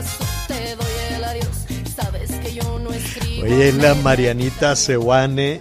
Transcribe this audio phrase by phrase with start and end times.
[0.00, 1.66] Locuras o te doy el adiós.
[1.94, 3.44] Sabes que yo no escribo.
[3.44, 5.60] Oye, la Marianita Sewane,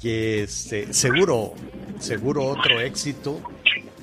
[0.00, 1.54] que este, seguro,
[1.98, 3.40] seguro otro éxito.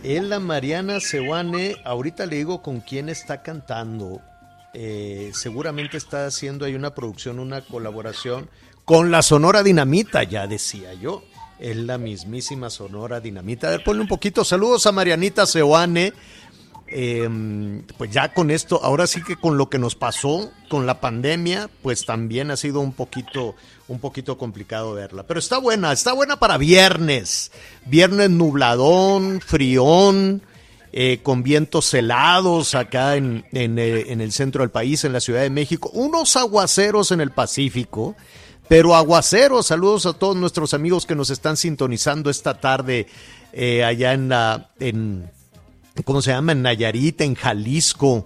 [0.03, 4.21] Es la Mariana Sewane, ahorita le digo con quién está cantando.
[4.73, 8.49] Eh, seguramente está haciendo ahí una producción, una colaboración
[8.85, 11.23] con la Sonora Dinamita, ya decía yo.
[11.59, 13.67] Es la mismísima Sonora Dinamita.
[13.67, 14.43] A ver, ponle un poquito.
[14.43, 16.11] Saludos a Marianita Sewane.
[16.95, 17.27] Eh,
[17.97, 21.67] pues ya con esto, ahora sí que con lo que nos pasó con la pandemia,
[21.81, 23.55] pues también ha sido un poquito,
[23.87, 25.23] un poquito complicado verla.
[25.23, 27.51] Pero está buena, está buena para viernes.
[27.85, 30.43] Viernes nubladón, frión,
[30.91, 35.49] eh, con vientos helados acá eh, en el centro del país, en la Ciudad de
[35.49, 35.89] México.
[35.93, 38.15] Unos aguaceros en el Pacífico.
[38.67, 43.07] Pero aguaceros, saludos a todos nuestros amigos que nos están sintonizando esta tarde
[43.51, 45.29] eh, allá en la, en,
[46.03, 46.53] ¿cómo se llama?
[46.53, 48.25] En Nayarit, en Jalisco,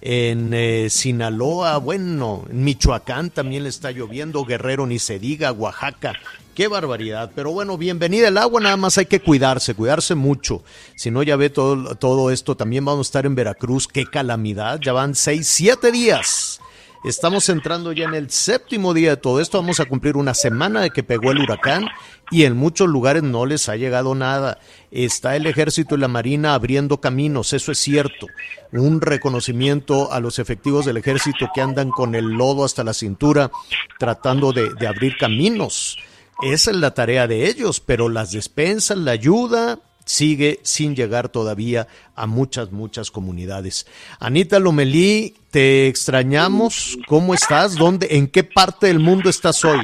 [0.00, 6.14] en eh, Sinaloa, bueno, en Michoacán también le está lloviendo, Guerrero ni se diga, Oaxaca.
[6.54, 10.62] Qué barbaridad, pero bueno, bienvenida el agua, nada más hay que cuidarse, cuidarse mucho.
[10.96, 14.80] Si no, ya ve todo, todo esto, también vamos a estar en Veracruz, qué calamidad,
[14.80, 16.60] ya van seis, siete días.
[17.04, 20.80] Estamos entrando ya en el séptimo día de todo esto, vamos a cumplir una semana
[20.80, 21.86] de que pegó el huracán
[22.30, 24.58] y en muchos lugares no les ha llegado nada.
[24.90, 28.26] Está el ejército y la marina abriendo caminos, eso es cierto.
[28.72, 33.50] Un reconocimiento a los efectivos del ejército que andan con el lodo hasta la cintura
[33.98, 35.98] tratando de, abrir caminos.
[36.42, 41.88] Esa es la tarea de ellos, pero las despensas, la ayuda, sigue sin llegar todavía
[42.14, 43.86] a muchas, muchas comunidades.
[44.20, 46.96] Anita Lomelí, te extrañamos.
[47.08, 47.74] ¿Cómo estás?
[47.74, 49.80] ¿Dónde, en qué parte del mundo estás hoy?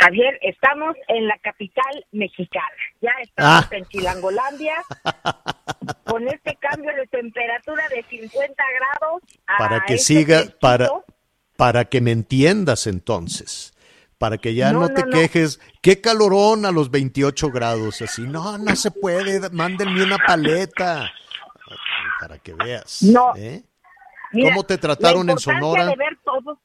[0.00, 2.66] Javier, estamos en la capital mexicana.
[3.00, 3.68] Ya estamos Ah.
[3.76, 4.74] en Chilangolandia
[6.04, 9.22] con este cambio de temperatura de 50 grados.
[9.46, 10.90] a Para que este siga, para,
[11.56, 13.72] para que me entiendas entonces.
[14.18, 15.12] Para que ya no, No, te no, no.
[15.12, 15.60] quejes.
[15.82, 18.00] Qué calorón a los 28 grados.
[18.02, 19.50] Así, no, no se puede.
[19.50, 21.10] Mándenme una paleta.
[22.20, 23.02] Para que veas.
[23.02, 23.34] No.
[23.36, 23.62] ¿eh?
[24.32, 25.86] Mira, ¿Cómo te trataron la en Sonora?
[25.86, 26.58] de ver todos,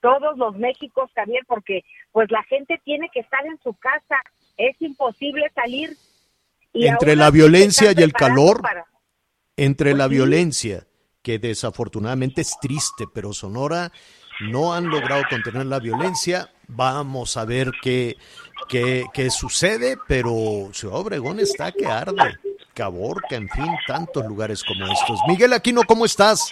[0.00, 4.16] todos los Méxicos, Javier, porque pues la gente tiene que estar en su casa.
[4.56, 5.96] Es imposible salir.
[6.72, 8.62] Y Entre la violencia y el calor.
[8.62, 8.86] para-
[9.56, 10.14] entre la Pues sí.
[10.16, 10.86] violencia,
[11.22, 13.92] que desafortunadamente es triste, pero Sonora
[14.40, 16.50] no han logrado contener la violencia.
[16.68, 18.16] Vamos a ver qué,
[18.68, 22.38] qué, qué sucede, pero Ciudad Obregón está que arde.
[22.74, 25.20] Caborca, en fin, tantos lugares como estos.
[25.28, 26.50] Miguel Aquino, ¿cómo estás?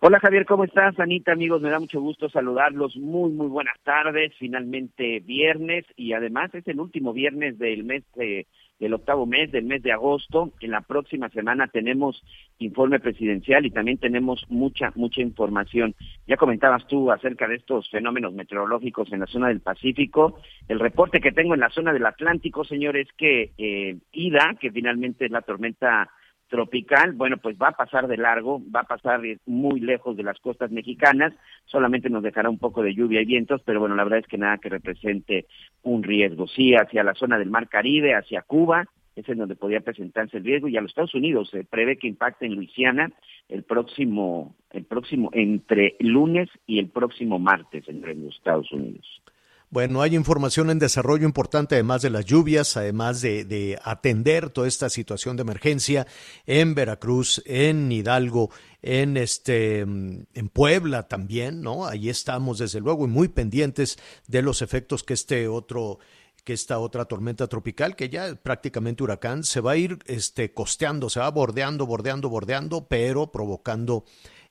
[0.00, 0.98] Hola Javier, ¿cómo estás?
[1.00, 2.96] Anita, amigos, me da mucho gusto saludarlos.
[2.96, 4.32] Muy, muy buenas tardes.
[4.38, 8.46] Finalmente viernes y además es el último viernes del mes de-
[8.78, 10.52] del octavo mes, del mes de agosto.
[10.60, 12.22] En la próxima semana tenemos
[12.58, 15.94] informe presidencial y también tenemos mucha, mucha información.
[16.26, 20.38] Ya comentabas tú acerca de estos fenómenos meteorológicos en la zona del Pacífico.
[20.68, 25.24] El reporte que tengo en la zona del Atlántico, señores, que eh, Ida, que finalmente
[25.24, 26.10] es la tormenta
[26.48, 30.22] tropical, bueno, pues va a pasar de largo, va a pasar eh, muy lejos de
[30.22, 31.32] las costas mexicanas,
[31.64, 34.38] solamente nos dejará un poco de lluvia y vientos, pero bueno, la verdad es que
[34.38, 35.46] nada que represente
[35.82, 36.46] un riesgo.
[36.46, 40.44] Sí, hacia la zona del Mar Caribe, hacia Cuba, es en donde podría presentarse el
[40.44, 43.10] riesgo, y a los Estados Unidos se prevé que impacte en Luisiana
[43.48, 49.22] el próximo, el próximo, entre lunes y el próximo martes entre los Estados Unidos.
[49.68, 54.68] Bueno, hay información en desarrollo importante, además de las lluvias, además de, de atender toda
[54.68, 56.06] esta situación de emergencia
[56.46, 61.86] en Veracruz, en Hidalgo, en este en Puebla también, ¿no?
[61.86, 63.98] Ahí estamos desde luego y muy pendientes
[64.28, 65.98] de los efectos que este otro
[66.44, 71.10] que esta otra tormenta tropical, que ya prácticamente huracán, se va a ir este, costeando,
[71.10, 74.04] se va bordeando, bordeando, bordeando, pero provocando,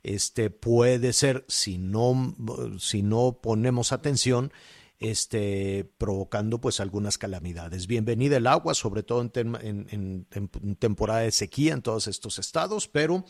[0.04, 2.36] este, puede ser, si no,
[2.80, 4.52] si no ponemos atención,
[5.00, 7.88] este, provocando pues algunas calamidades.
[7.88, 10.26] Bienvenida el agua, sobre todo en,
[10.80, 13.26] temporada de sequía en todos estos estados, pero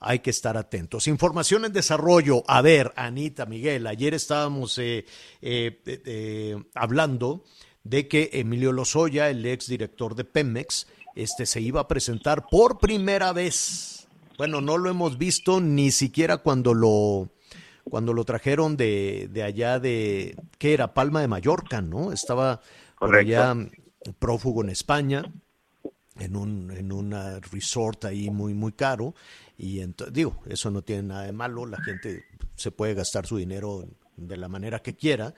[0.00, 1.08] hay que estar atentos.
[1.08, 2.44] Información en desarrollo.
[2.46, 5.04] A ver, Anita, Miguel, ayer estábamos eh,
[5.42, 7.44] eh, eh, hablando
[7.82, 10.86] de que Emilio Lozoya, el ex director de Pemex,
[11.16, 14.06] este se iba a presentar por primera vez.
[14.36, 17.28] Bueno, no lo hemos visto ni siquiera cuando lo
[17.90, 20.94] cuando lo trajeron de, de allá de ¿qué era?
[20.94, 22.12] Palma de Mallorca, ¿no?
[22.12, 22.60] Estaba
[22.98, 23.54] por allá
[24.18, 25.24] prófugo en España
[26.18, 29.14] en un en una resort ahí muy muy caro
[29.56, 32.24] y entonces digo, eso no tiene nada de malo, la gente
[32.56, 33.84] se puede gastar su dinero
[34.16, 35.34] de la manera que quiera,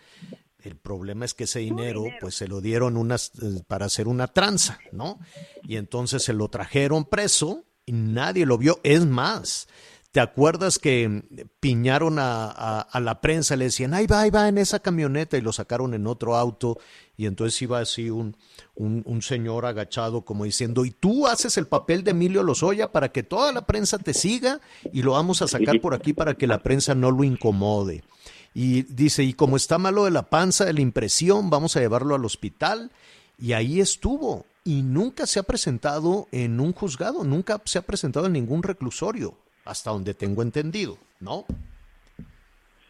[0.62, 4.28] el problema es que ese dinero, pues se lo dieron unas, eh, para hacer una
[4.28, 5.18] tranza, ¿no?
[5.62, 8.80] Y entonces se lo trajeron preso y nadie lo vio.
[8.82, 9.68] Es más,
[10.12, 11.22] ¿te acuerdas que
[11.60, 13.56] piñaron a, la prensa?
[13.56, 16.78] Le decían, ahí va, ahí va en esa camioneta y lo sacaron en otro auto.
[17.16, 18.36] Y entonces iba así un,
[18.74, 23.10] un, un señor agachado como diciendo, y tú haces el papel de Emilio Lozoya para
[23.12, 24.60] que toda la prensa te siga
[24.92, 28.02] y lo vamos a sacar por aquí para que la prensa no lo incomode.
[28.54, 32.14] Y dice, y como está malo de la panza, de la impresión, vamos a llevarlo
[32.14, 32.90] al hospital.
[33.38, 34.44] Y ahí estuvo.
[34.64, 39.34] Y nunca se ha presentado en un juzgado, nunca se ha presentado en ningún reclusorio,
[39.64, 41.44] hasta donde tengo entendido, ¿no?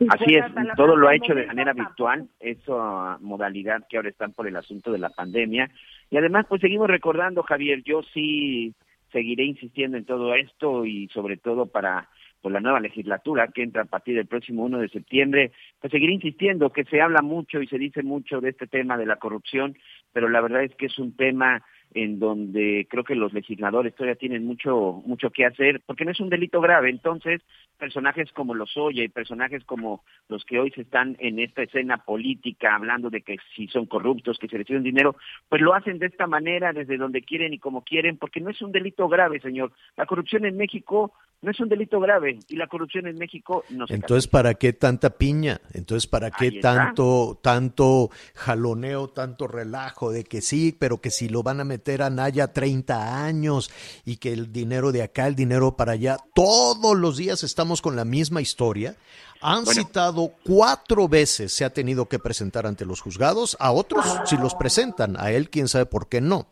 [0.08, 0.44] Así es,
[0.76, 4.90] todo lo ha hecho de manera virtual, esa modalidad que ahora están por el asunto
[4.90, 5.70] de la pandemia.
[6.10, 8.72] Y además, pues seguimos recordando, Javier, yo sí
[9.12, 12.08] seguiré insistiendo en todo esto y sobre todo para
[12.40, 16.08] por la nueva legislatura que entra a partir del próximo 1 de septiembre, pues seguir
[16.08, 19.76] insistiendo que se habla mucho y se dice mucho de este tema de la corrupción,
[20.14, 21.62] pero la verdad es que es un tema
[21.94, 26.20] en donde creo que los legisladores todavía tienen mucho mucho que hacer, porque no es
[26.20, 26.90] un delito grave.
[26.90, 27.42] Entonces,
[27.78, 31.98] personajes como los Oya y personajes como los que hoy se están en esta escena
[31.98, 35.16] política hablando de que si son corruptos, que se reciben dinero,
[35.48, 38.62] pues lo hacen de esta manera, desde donde quieren y como quieren, porque no es
[38.62, 39.72] un delito grave, señor.
[39.96, 43.86] La corrupción en México no es un delito grave y la corrupción en México no
[43.86, 45.60] se Entonces, ¿para qué tanta piña?
[45.72, 51.42] Entonces, ¿para qué tanto tanto jaloneo, tanto relajo de que sí, pero que si lo
[51.42, 53.70] van a meter a Naya 30 años
[54.04, 57.96] y que el dinero de acá, el dinero para allá, todos los días estamos con
[57.96, 58.96] la misma historia?
[59.42, 64.36] Han citado cuatro veces, se ha tenido que presentar ante los juzgados, a otros si
[64.36, 66.48] los presentan, a él quién sabe por qué no.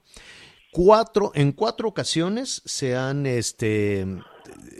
[0.73, 4.07] Cuatro, en cuatro ocasiones se han este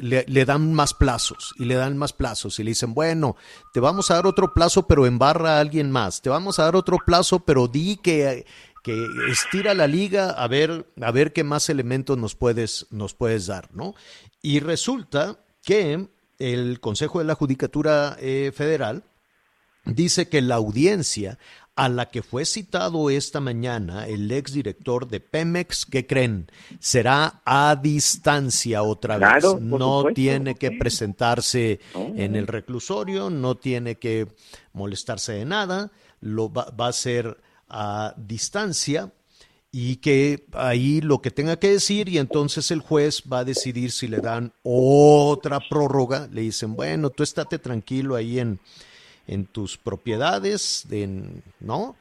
[0.01, 3.37] le, dan más plazos y le dan más plazos y le dicen, bueno,
[3.73, 6.23] te vamos a dar otro plazo, pero embarra a alguien más.
[6.23, 8.47] Te vamos a dar otro plazo, pero di que,
[8.89, 13.47] que estira la liga a ver, a ver qué más elementos nos puedes, nos puedes
[13.47, 13.95] dar, ¿no?
[14.41, 16.09] Y resulta que
[16.39, 19.03] el Consejo de la Judicatura eh, Federal
[19.85, 21.39] dice que la audiencia
[21.77, 26.51] a la que fue citado esta mañana el exdirector de Pemex, ¿qué creen?
[26.81, 29.45] Será a distancia otra vez.
[29.61, 34.29] no tiene que presentarse en el reclusorio, no tiene que
[34.73, 37.37] molestarse de nada, lo va, va a ser
[37.69, 39.13] a distancia
[39.71, 43.93] y que ahí lo que tenga que decir y entonces el juez va a decidir
[43.93, 48.61] si le dan otra prórroga, le dicen, bueno, tú estate tranquilo ahí en,
[49.27, 50.87] en tus propiedades,
[51.61, 51.97] ¿no?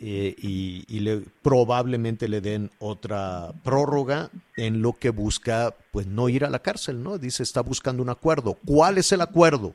[0.00, 6.44] Eh, y, le, probablemente le den otra prórroga en lo que busca, pues no ir
[6.44, 7.18] a la cárcel, ¿no?
[7.18, 8.58] Dice, está buscando un acuerdo.
[8.66, 9.74] ¿Cuál es el acuerdo?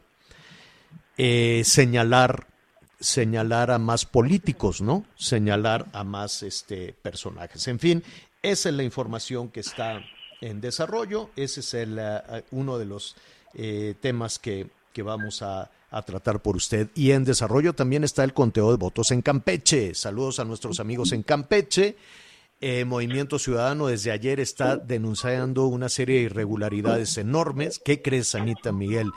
[1.17, 2.48] Eh, señalar
[2.99, 5.05] señalar a más políticos, ¿no?
[5.15, 7.67] Señalar a más este, personajes.
[7.67, 8.03] En fin,
[8.41, 10.01] esa es la información que está
[10.41, 11.29] en desarrollo.
[11.35, 13.15] Ese es el, uh, uno de los
[13.53, 16.89] eh, temas que, que vamos a, a tratar por usted.
[16.95, 19.95] Y en desarrollo también está el conteo de votos en Campeche.
[19.95, 21.97] Saludos a nuestros amigos en Campeche.
[22.61, 27.79] Eh, Movimiento Ciudadano desde ayer está denunciando una serie de irregularidades enormes.
[27.79, 29.11] ¿Qué crees, Anita Miguel?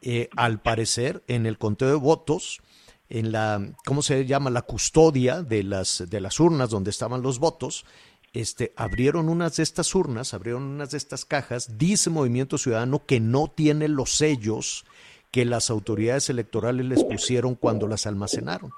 [0.00, 2.62] Eh, al parecer, en el conteo de votos,
[3.08, 4.50] en la, ¿cómo se llama?
[4.50, 7.84] La custodia de las, de las urnas donde estaban los votos,
[8.32, 13.20] este, abrieron unas de estas urnas, abrieron unas de estas cajas, dice Movimiento Ciudadano que
[13.20, 14.84] no tiene los sellos
[15.30, 18.70] que las autoridades electorales les pusieron cuando las almacenaron.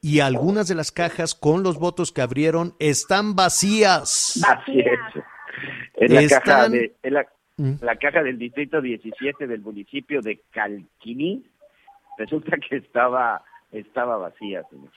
[0.00, 4.40] Y algunas de las cajas con los votos que abrieron están vacías.
[4.48, 5.22] Así es.
[5.94, 6.96] En la caja de,
[7.56, 7.74] Mm.
[7.82, 11.44] la caja del distrito 17 del municipio de Calquiní
[12.16, 14.90] resulta que estaba estaba vacía, señor.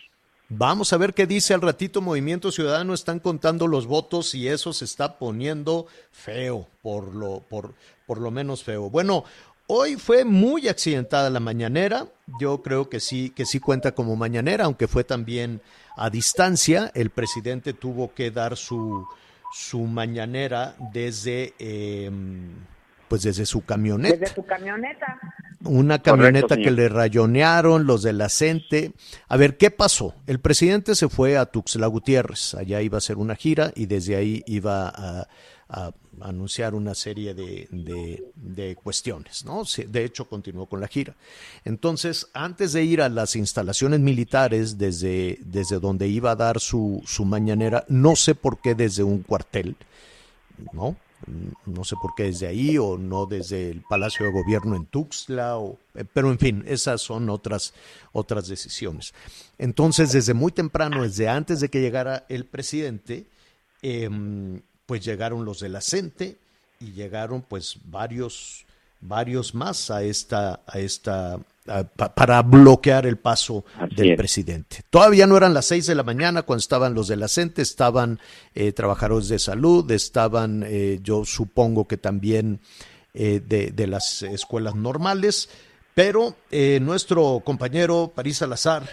[0.50, 2.94] Vamos a ver qué dice al ratito Movimiento Ciudadano.
[2.94, 7.74] Están contando los votos y eso se está poniendo feo, por lo, por,
[8.06, 8.92] por lo menos feo.
[8.92, 9.24] Bueno,
[9.66, 12.06] hoy fue muy accidentada la mañanera.
[12.40, 15.62] Yo creo que sí, que sí cuenta como mañanera, aunque fue también
[15.98, 16.92] a distancia.
[16.94, 19.08] El presidente tuvo que dar su,
[19.52, 22.12] su mañanera desde, eh,
[23.08, 24.16] pues desde su camioneta.
[24.16, 25.20] Desde su camioneta.
[25.66, 28.94] Una Correcto, camioneta que le rayonearon los de la CENTE.
[29.28, 30.14] A ver, ¿qué pasó?
[30.28, 32.54] El presidente se fue a Tuxtla Gutiérrez.
[32.56, 35.28] Allá iba a hacer una gira y desde ahí iba a,
[35.70, 35.92] a
[36.22, 39.64] anunciar una serie de, de- de cuestiones, ¿no?
[39.88, 41.16] De hecho, continuó con la gira.
[41.66, 47.02] Entonces, antes de ir a las instalaciones militares, desde, desde donde iba a dar su,
[47.06, 49.76] su mañanera, no sé por qué desde un cuartel,
[50.72, 50.96] ¿no?
[51.66, 55.58] No sé por qué desde ahí o no desde el Palacio de Gobierno en Tuxtla,
[55.58, 57.74] o, eh, pero en fin, esas son otras,
[58.12, 59.14] otras decisiones.
[59.58, 63.26] Entonces, desde muy temprano, desde antes de que llegara el presidente,
[63.82, 66.38] em, pues llegaron los de la CENTE
[66.80, 68.65] y llegaron pues varios,
[69.08, 74.18] varios más a esta, a esta, a- pa- para bloquear el paso Así del es.
[74.18, 74.82] presidente.
[74.90, 78.20] Todavía no eran las seis de la mañana cuando estaban los de la CENTE, estaban
[78.54, 82.60] eh, trabajadores de salud, estaban, eh, yo supongo que también
[83.14, 85.50] eh, de, de las escuelas normales,
[85.94, 88.88] pero eh, nuestro compañero París Salazar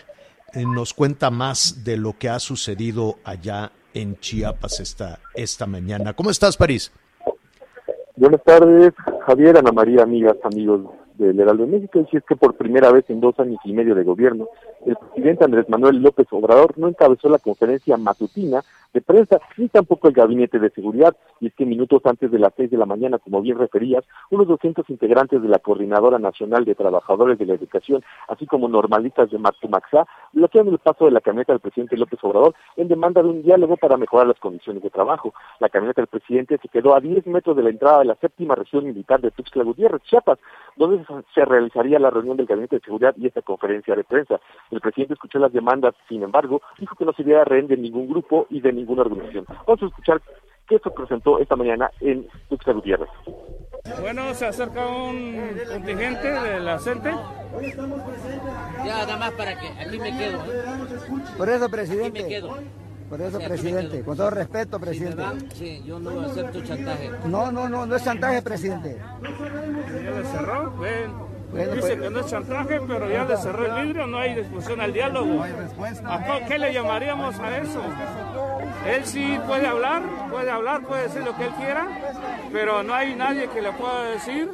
[0.55, 6.15] eh, nos cuenta más de lo que ha sucedido allá en Chiapas esta, esta mañana.
[6.15, 6.93] ¿Cómo estás, París?
[8.15, 8.93] Buenas tardes,
[9.27, 10.83] Javier, Ana María, amigas, amigos
[11.15, 12.01] del Heraldo de México.
[12.01, 14.49] Y si es que por primera vez en dos años y medio de gobierno,
[14.85, 18.63] el presidente Andrés Manuel López Obrador no encabezó la conferencia matutina
[18.93, 21.17] de prensa ni tampoco el gabinete de seguridad.
[21.41, 24.47] Y es que minutos antes de las seis de la mañana, como bien referías, unos
[24.49, 29.39] 200 integrantes de la Coordinadora Nacional de Trabajadores de la Educación, así como normalistas de
[29.39, 33.43] Matumaxá, bloquearon el paso de la camioneta del presidente López Obrador en demanda de un
[33.43, 35.35] diálogo para mejorar las condiciones de trabajo.
[35.61, 38.55] La camioneta del presidente se quedó a 10 metros de la entrada de la séptima
[38.55, 40.39] región militar de Tuxtla Gutiérrez, Chiapas,
[40.77, 44.41] donde se realizaría la reunión del Gabinete de Seguridad y esta conferencia de prensa.
[44.71, 48.47] El presidente escuchó las demandas, sin embargo, dijo que no sería rehén de ningún grupo
[48.51, 49.47] y de ninguna organización.
[49.67, 50.21] Vamos a escuchar
[50.69, 53.09] qué se presentó esta mañana en Tuxtla Gutiérrez.
[54.01, 55.37] Bueno, se acerca un
[55.69, 57.11] contingente de la CENTE.
[58.85, 60.39] Ya, nada más para que aquí me quedo.
[60.45, 60.63] ¿eh?
[61.37, 62.29] Por eso, Aquí me presidente.
[62.29, 62.57] quedo.
[63.11, 64.03] Por eso, Sí, presidente.
[64.05, 65.25] Con todo respeto, Si presidente.
[65.55, 67.11] sí, yo no acepto chantaje.
[67.27, 68.97] No, no, no, no es chantaje, presidente.
[70.03, 70.71] Ya le cerró.
[70.79, 71.13] Ven.
[71.51, 74.35] Bueno, Dice pues- que no es chantaje, pero ya le cerró el vidrio, no hay
[74.37, 75.43] discusión al diálogo.
[75.43, 77.83] ¿A co- qué le llamaríamos a eso?
[78.87, 81.87] Él sí puede hablar, puede hablar, puede decir lo que él quiera,
[82.53, 84.51] pero no hay nadie que le pueda decir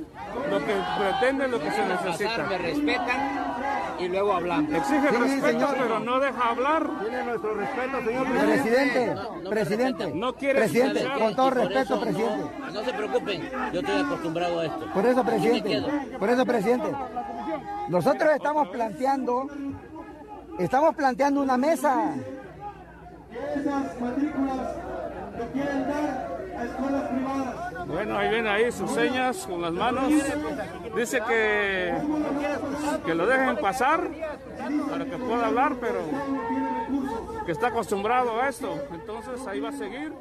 [0.51, 2.59] lo que pretende, lo que se Pasar, me necesita.
[2.59, 4.73] respetan y luego hablamos.
[4.73, 5.75] Exige Sí, respeto, señor.
[5.79, 6.87] pero no deja hablar.
[7.01, 9.15] Tiene nuestro respeto, señor presidente.
[9.43, 10.13] No, presidente.
[10.15, 11.19] No quiere Presidente, escuchar.
[11.19, 12.45] con todo respeto, eso presidente.
[12.61, 14.87] No, no se preocupen, yo estoy acostumbrado a esto.
[14.93, 15.83] Por eso, presidente.
[16.19, 16.93] Por eso, presidente.
[17.89, 19.49] Nosotros estamos planteando,
[20.59, 22.13] estamos planteando una mesa.
[27.87, 30.13] Bueno, ahí ven ahí sus señas con las manos.
[30.97, 31.95] Dice que,
[33.05, 34.09] que lo dejen pasar
[34.91, 36.01] para que pueda hablar, pero
[37.47, 38.75] que está acostumbrado a esto.
[38.93, 40.13] Entonces ahí va a seguir.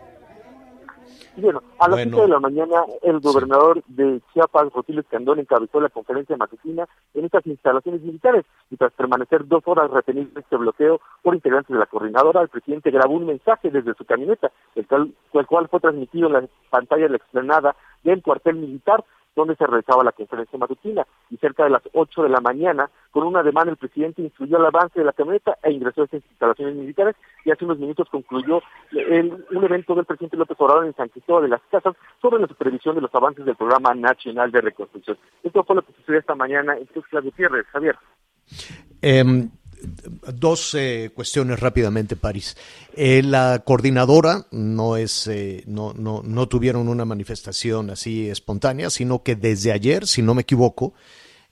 [1.38, 2.18] Bueno, a las Bueno.
[2.18, 7.26] 5 de la mañana, el gobernador de Chiapas, Rosilio Escandón, encabezó la conferencia matutina en
[7.26, 11.80] estas instalaciones militares y tras permanecer dos horas retenido en este bloqueo por integrantes de
[11.80, 15.80] la coordinadora, el presidente grabó un mensaje desde su camioneta, el cual, el cual fue
[15.80, 19.04] transmitido en la pantalla de la explanada del cuartel militar
[19.38, 23.24] donde se realizaba la conferencia matutina y cerca de las 8 de la mañana, con
[23.24, 26.76] una demanda el presidente instruyó el avance de la camioneta e ingresó a estas instalaciones
[26.76, 27.16] militares
[27.46, 31.44] y hace unos minutos concluyó el- un evento del presidente López Obrador en San Cristóbal
[31.44, 35.18] de las Casas sobre la supervisión de los avances del Programa Nacional de Reconstrucción.
[35.44, 37.96] Esto fue lo que sucedió esta mañana en Tuxtla Gutiérrez, Javier.
[39.02, 39.50] Em,
[40.34, 42.56] dos eh, cuestiones rápidamente, París.
[42.96, 49.24] Eh, la coordinadora no es, eh, no, no, no tuvieron una manifestación así espontánea, sino
[49.24, 50.94] que desde ayer, si no me equivoco,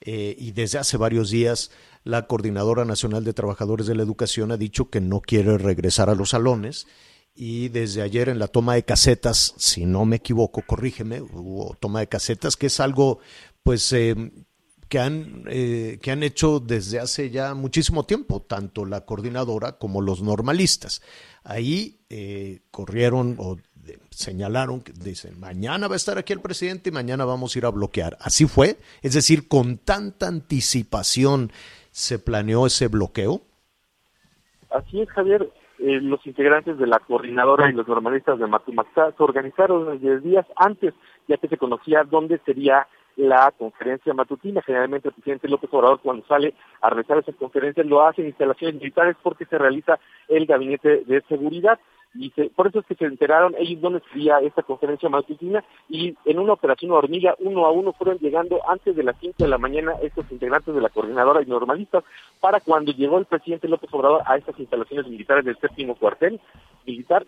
[0.01, 1.71] eh, y desde hace varios días,
[2.03, 6.15] la Coordinadora Nacional de Trabajadores de la Educación ha dicho que no quiere regresar a
[6.15, 6.87] los salones.
[7.37, 11.99] Y desde ayer en la toma de casetas, si no me equivoco, corrígeme, hubo toma
[11.99, 13.19] de casetas, que es algo,
[13.63, 14.15] pues, eh,
[14.89, 20.01] que han, eh, que han hecho desde hace ya muchísimo tiempo, tanto la coordinadora como
[20.01, 21.01] los normalistas.
[21.43, 23.57] Ahí eh, corrieron o
[24.09, 27.65] señalaron, que dicen, mañana va a estar aquí el presidente y mañana vamos a ir
[27.65, 28.17] a bloquear.
[28.19, 31.51] Así fue, es decir, con tanta anticipación
[31.91, 33.41] se planeó ese bloqueo.
[34.69, 35.49] Así es, Javier.
[35.77, 40.45] Eh, los integrantes de la coordinadora y los normalistas de Matumaxá se organizaron desde días
[40.55, 40.93] antes,
[41.27, 42.87] ya que se conocía dónde sería
[43.17, 44.61] la conferencia matutina.
[44.61, 48.75] Generalmente el presidente López Obrador cuando sale a realizar esas conferencias lo hace en instalaciones
[48.81, 51.79] militares porque se realiza el gabinete de seguridad.
[52.17, 56.15] Y se- por eso es que se enteraron ellos dónde sería esta conferencia matutina y
[56.23, 59.57] en una operación hormiga uno a uno fueron llegando antes de las 5 de la
[59.57, 62.05] mañana estos integrantes de la coordinadora y normalistas
[62.39, 66.39] para cuando llegó el presidente López Obrador a estas instalaciones militares del séptimo cuartel
[66.85, 67.25] militar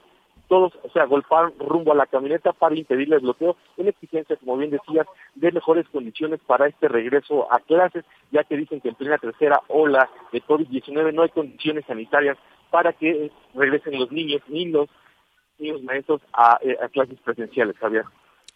[0.48, 4.72] todos se agolparon rumbo a la camioneta para impedirle el bloqueo en exigencia, como bien
[4.72, 9.18] decías, de mejores condiciones para este regreso a clases, ya que dicen que en plena
[9.18, 12.38] tercera ola de COVID-19 no hay condiciones sanitarias
[12.70, 14.89] para que regresen los niños, ni los
[15.58, 18.06] niños maestros a, eh, a clases presenciales, Javier.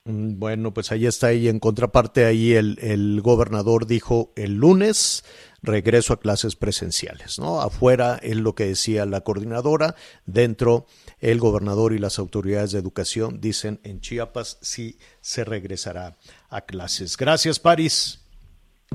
[0.05, 1.33] Mm, Bueno, pues ahí está.
[1.33, 5.23] Y en contraparte, ahí el, gobernador dijo el lunes
[5.61, 7.61] regreso a clases presenciales, ¿no?
[7.61, 10.87] Afuera es lo que decía la coordinadora, dentro
[11.19, 16.17] el gobernador y las autoridades de educación dicen en Chiapas sí se regresará
[16.49, 17.15] a clases.
[17.15, 18.25] Gracias, París.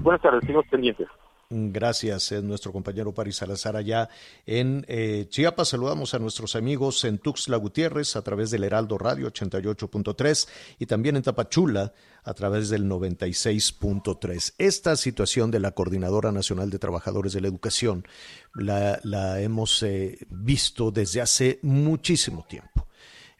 [0.00, 1.06] Buenas tardes, seguimos pendientes.
[1.48, 4.08] Gracias, es nuestro compañero Paris Salazar allá
[4.46, 5.68] en eh, Chiapas.
[5.68, 10.48] Saludamos a nuestros amigos en Tuxtla Gutiérrez a través del Heraldo Radio 88.3
[10.80, 11.92] y también en Tapachula
[12.24, 14.54] a través del 96.3.
[14.58, 18.04] Esta situación de la Coordinadora Nacional de Trabajadores de la Educación
[18.52, 22.88] la, hemos eh, visto desde hace muchísimo tiempo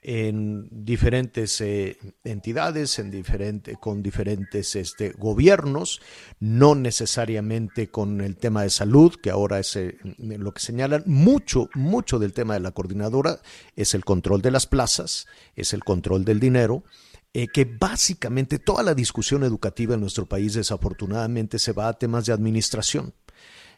[0.02, 6.00] en diferentes eh, entidades, en diferente, con diferentes este, gobiernos,
[6.38, 11.02] no necesariamente con el tema de salud, que ahora es eh, lo que señalan.
[11.06, 13.40] Mucho, mucho del tema de la coordinadora
[13.74, 15.26] es el control de las plazas,
[15.56, 16.84] es el control del dinero,
[17.32, 22.26] eh, que básicamente toda la discusión educativa en nuestro país desafortunadamente se va a temas
[22.26, 23.12] de administración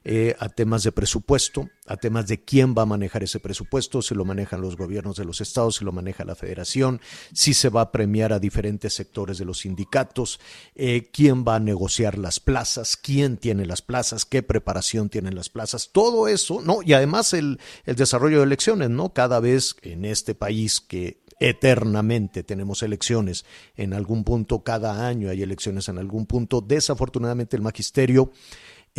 [0.05, 4.15] eh, a temas de presupuesto, a temas de quién va a manejar ese presupuesto, si
[4.15, 7.01] lo manejan los gobiernos de los estados, si lo maneja la federación,
[7.33, 10.41] si se va a premiar a diferentes sectores de los sindicatos,
[10.75, 15.49] eh, quién va a negociar las plazas, quién tiene las plazas, qué preparación tienen las
[15.49, 16.81] plazas, todo eso, ¿no?
[16.83, 19.13] Y además el, el desarrollo de elecciones, ¿no?
[19.13, 23.45] Cada vez en este país que eternamente tenemos elecciones
[23.77, 28.33] en algún punto, cada año hay elecciones en algún punto, desafortunadamente el magisterio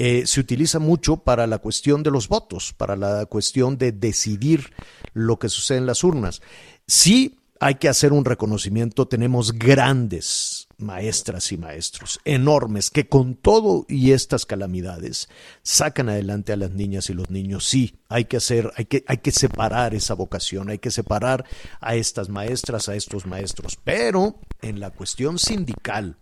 [0.02, 4.72] eh, se utiliza mucho para la cuestión de los votos, para la cuestión de decidir
[5.12, 6.42] lo que sucede en las urnas.
[6.88, 13.86] Sí hay que hacer un reconocimiento, tenemos grandes maestras y maestros, enormes, que con todo
[13.90, 15.28] y estas calamidades
[15.64, 17.68] sacan adelante a las niñas y los niños.
[17.68, 21.44] Sí, hay que hacer, hay que, hay que separar esa vocación, hay que separar
[21.82, 26.16] a estas maestras, a estos maestros, pero en la cuestión sindical,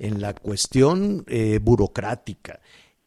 [0.00, 2.58] en la cuestión eh, burocrática,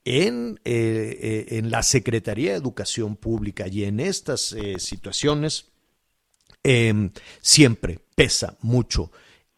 [0.06, 5.72] en, eh, eh, en, la Secretaría de Educación Pública y en estas eh, situaciones
[6.64, 7.10] eh,
[7.42, 9.12] siempre pesa mucho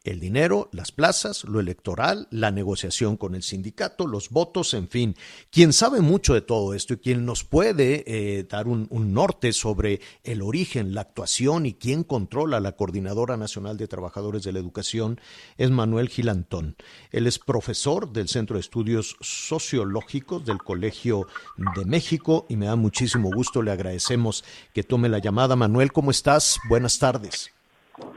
[0.08, 5.16] el dinero, las plazas, lo electoral, la negociación con el sindicato, los votos, en fin.
[5.52, 9.52] Quien sabe mucho de todo esto y quien nos puede eh, dar un, un, norte
[9.52, 14.60] sobre el origen, la actuación y quién controla la Coordinadora Nacional de Trabajadores de la
[14.60, 15.20] Educación
[15.58, 16.76] es Manuel Gilantón.
[17.12, 21.28] Él es profesor del Centro de Estudios Sociológicos del Colegio
[21.76, 25.56] de México y me da muchísimo gusto, le agradecemos que tome la llamada.
[25.56, 26.60] Manuel, ¿cómo estás?
[26.70, 27.52] Buenas tardes.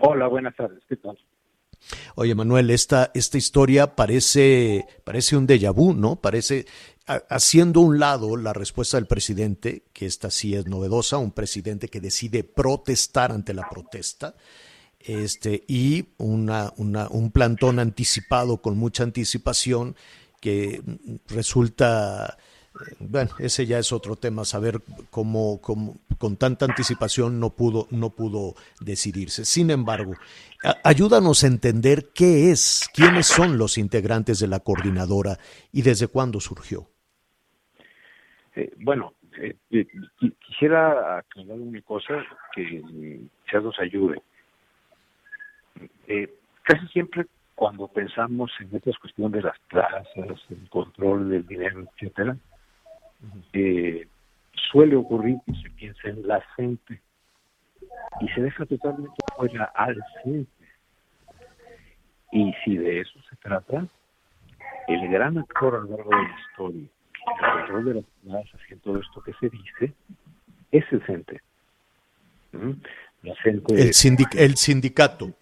[0.01, 0.83] Hola, buenas tardes.
[0.89, 1.19] ¿Qué tal?
[2.15, 6.21] Oye, Manuel, esta, esta historia parece, parece un déjà vu, ¿no?
[6.21, 6.67] Parece,
[7.29, 12.01] haciendo un lado la respuesta del presidente, que esta sí es novedosa, un presidente que
[12.01, 14.35] decide protestar ante la protesta,
[15.01, 19.97] este, y una, una, un plantón anticipado con mucha anticipación
[20.41, 20.83] que
[21.27, 22.39] resulta,
[22.99, 28.55] bueno, ese ya es otro tema, saber cómo, con tanta anticipación no pudo, no pudo
[28.81, 29.45] decidirse.
[29.45, 30.15] Sin embargo,
[30.85, 35.39] ayúdanos a entender qué es, quiénes son los integrantes de la coordinadora
[35.73, 36.87] y desde cuándo surgió.
[38.55, 39.87] Eh, bueno, eh, eh,
[40.47, 42.23] quisiera aclarar una cosa
[42.55, 42.83] que
[43.47, 44.21] quizás nos ayude.
[46.65, 52.37] casi siempre cuando pensamos en estas cuestiones de las plazas, el control del dinero, etcétera,
[53.23, 54.09] uh-huh.
[54.71, 57.01] suele ocurrir que se piensa en la gente
[58.21, 60.67] y se deja totalmente fuera al centro.
[62.33, 63.87] Y si de eso se trata,
[64.89, 68.77] el gran actor a lo largo de la historia, el control de las plazas y
[68.77, 69.95] todo esto que se dice,
[70.71, 71.41] es el CENTE.
[72.53, 72.73] ¿Mm?
[73.23, 73.75] la gente...
[73.75, 75.33] El, sindic- el sindicato.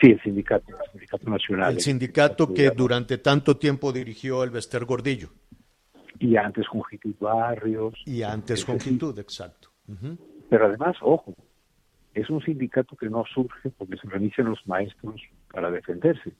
[0.00, 1.74] Sí, el sindicato, el sindicato nacional.
[1.74, 5.30] El sindicato que durante tanto tiempo dirigió el Bester Gordillo.
[6.18, 7.94] Y antes Jungitud Barrios.
[8.06, 9.70] Y antes Es Jungitud, exacto.
[10.50, 11.34] Pero además, ojo,
[12.14, 15.20] es un sindicato que no surge porque se organizan los maestros
[15.52, 16.32] para defenderse.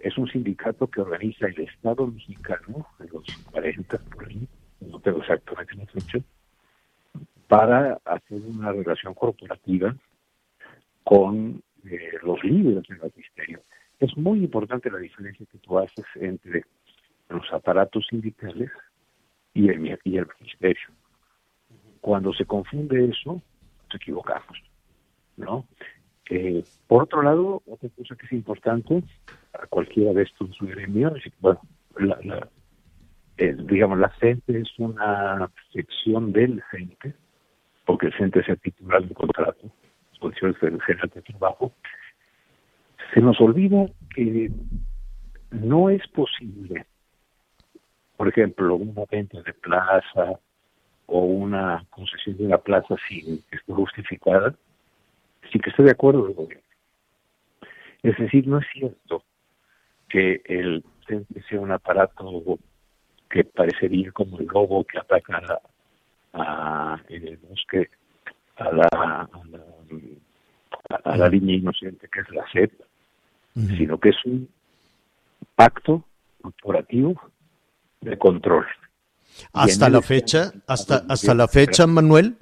[0.00, 4.46] Es un sindicato que organiza el Estado mexicano en los 40, por ahí,
[4.80, 6.18] no tengo exactamente la fecha,
[7.48, 9.94] para hacer una relación corporativa
[11.02, 13.62] con eh, los líderes del magisterio.
[13.98, 16.64] Es muy importante la diferencia que tú haces entre
[17.28, 18.70] los aparatos sindicales
[19.54, 20.88] y el, y el magisterio.
[22.00, 24.62] Cuando se confunde eso, nos equivocamos,
[25.36, 25.66] ¿no?
[26.30, 29.02] Eh, por otro lado, otra cosa que es importante
[29.50, 31.60] para cualquiera de estos gremios, bueno,
[31.96, 32.48] la,
[33.38, 37.14] eh, digamos, la CENTE es una sección del CENTE,
[37.86, 39.70] porque el CENTE es el titular del contrato,
[40.18, 41.72] Condiciones General de Trabajo.
[43.14, 44.50] Se nos olvida que
[45.52, 46.84] no es posible,
[48.18, 50.38] por ejemplo, una venta de plaza
[51.06, 54.54] o una concesión de una plaza sin que esté justificada,
[55.52, 56.66] sin que esté de acuerdo el gobierno.
[58.02, 59.22] Es decir, no es cierto
[60.08, 62.58] que el CENTE sea un aparato
[63.30, 65.60] que parecería como el lobo que ataca a
[66.34, 67.88] a- en el bosque
[68.56, 72.70] a la, a la, a la línea inocente que es la SED,
[73.76, 74.48] sino que es un
[75.54, 76.04] pacto
[76.42, 77.14] corporativo
[78.00, 78.66] de control.
[79.52, 82.36] Hasta la fecha, hasta, hasta la fecha, Manuel,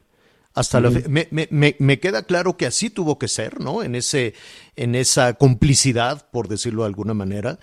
[0.55, 3.83] hasta la fe- me, me- me- me queda claro que así tuvo que ser, ¿no?
[3.83, 4.35] En ese,
[4.77, 7.59] en esa complicidad, por decirlo de alguna manera,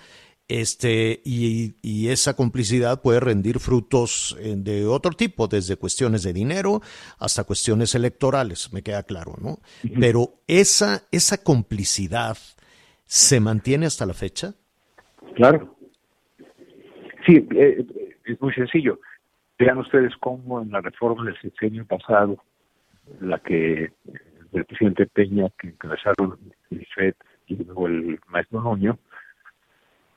[0.46, 6.32] este, y, y esa complicidad puede rendir frutos eh, de otro tipo, desde cuestiones de
[6.34, 6.82] dinero
[7.18, 9.58] hasta cuestiones electorales, me queda claro, ¿no?
[9.98, 12.36] Pero esa, esa complicidad
[13.06, 14.54] se mantiene hasta la fecha.
[15.34, 15.73] Claro.
[17.26, 17.86] Sí, eh,
[18.24, 19.00] es muy sencillo.
[19.58, 22.38] Vean ustedes cómo en la reforma del sexenio pasado,
[23.20, 23.92] la que
[24.52, 26.38] el presidente Peña, que encabezaron
[26.70, 27.14] el FED
[27.46, 28.98] y luego el maestro Nuño,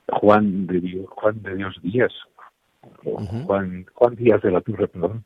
[0.08, 2.14] Juan de Dios, Juan de Dios Díaz,
[3.04, 5.24] o Juan, Juan Díaz de la Torre, perdón,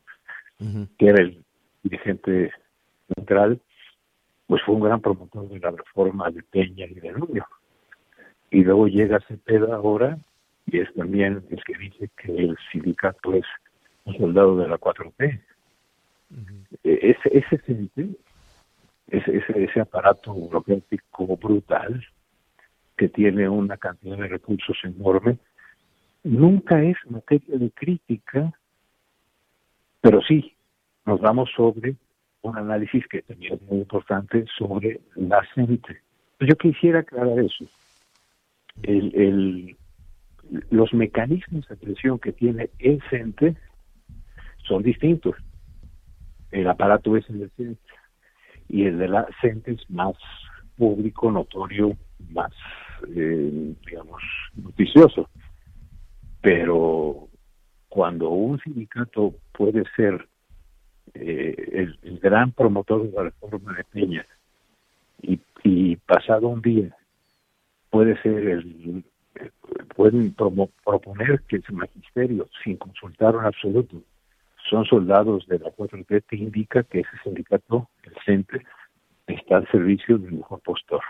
[0.97, 1.43] que era el
[1.83, 2.51] dirigente
[3.15, 3.59] central,
[4.47, 7.45] pues fue un gran promotor de la reforma de Peña y de Nuño.
[8.49, 10.17] Y luego llega Cepeda ahora,
[10.71, 13.45] y es también el que dice que el sindicato es
[14.05, 15.41] un soldado de la 4T.
[16.83, 18.17] Eh, Ese, ese, CNT,
[19.09, 22.03] ese, ese, ese aparato burocrático brutal,
[22.97, 25.37] que tiene una cantidad de recursos enorme,
[26.23, 28.53] nunca es materia de crítica,
[29.99, 30.55] pero sí
[31.05, 31.95] nos vamos sobre
[32.43, 36.01] un análisis que también es muy importante sobre la gente.
[36.39, 37.65] Yo quisiera aclarar eso.
[38.83, 39.75] El, el,
[40.69, 43.55] los mecanismos de presión que tiene el CENTE
[44.67, 45.35] son distintos.
[46.51, 47.81] El aparato es el del CENTE
[48.69, 50.15] y el de la CENTE es más
[50.77, 51.95] público, notorio,
[52.29, 52.51] más,
[53.15, 54.21] eh, digamos,
[54.55, 55.29] noticioso.
[56.41, 57.27] Pero
[57.87, 60.27] cuando un sindicato puede ser
[61.13, 64.25] eh, el, el gran promotor de la reforma de Peña
[65.21, 66.95] y, y pasado un día
[67.89, 69.03] puede ser el
[69.95, 74.01] pueden promo- proponer que ese magisterio sin consultar en absoluto
[74.69, 78.61] son soldados de la 4T te indica que ese sindicato el CENTE
[79.27, 81.01] está al servicio del mejor postor.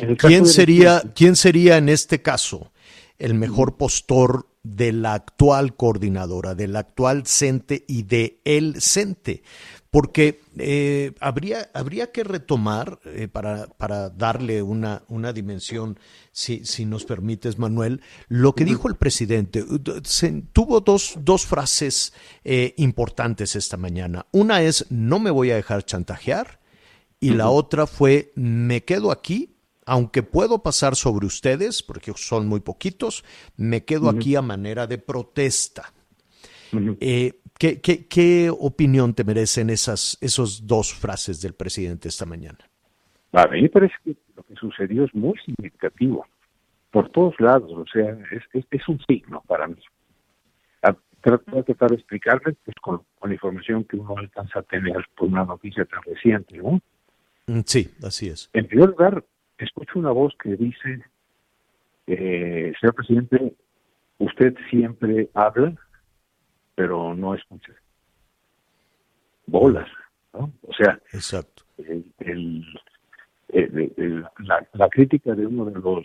[0.00, 2.70] El ¿Quién sería, ¿Quién sería en este caso
[3.18, 9.42] el mejor postor de la actual coordinadora, del actual CENTE y de el CENTE?
[9.90, 15.98] Porque eh, habría, habría que retomar, eh, para, para darle una, una dimensión,
[16.32, 19.64] si, si nos permites, Manuel, lo que dijo el presidente.
[20.04, 22.12] Se- tuvo dos, dos frases
[22.44, 24.26] eh, importantes esta mañana.
[24.32, 26.60] Una es, no me voy a dejar chantajear,
[27.18, 29.55] y la otra fue, me quedo aquí
[29.86, 33.24] aunque puedo pasar sobre ustedes, porque son muy poquitos,
[33.56, 35.92] me quedo aquí a manera de protesta.
[37.00, 42.58] Eh, ¿qué, qué, qué opinión te merecen esas esos dos frases del presidente esta mañana?
[43.32, 46.26] A mí me parece que lo que sucedió es muy significativo,
[46.90, 49.80] por todos lados, o sea, es, es, es un signo para mí.
[50.82, 54.62] A- Trato de tratar de explicarles pues, con, con la información que uno alcanza a
[54.62, 56.80] tener por una noticia tan reciente, ¿no?
[57.46, 58.48] Mm, Sí, así es.
[58.52, 59.24] En primer lugar,
[59.64, 61.02] escucho una voz que dice,
[62.06, 63.54] eh, señor presidente,
[64.18, 65.74] usted siempre habla,
[66.74, 67.72] pero no escucha.
[69.46, 69.88] Bolas.
[70.32, 70.52] ¿no?
[70.62, 71.62] O sea, Exacto.
[71.78, 72.64] el- el-
[73.48, 76.04] el- la, la crítica de uno de los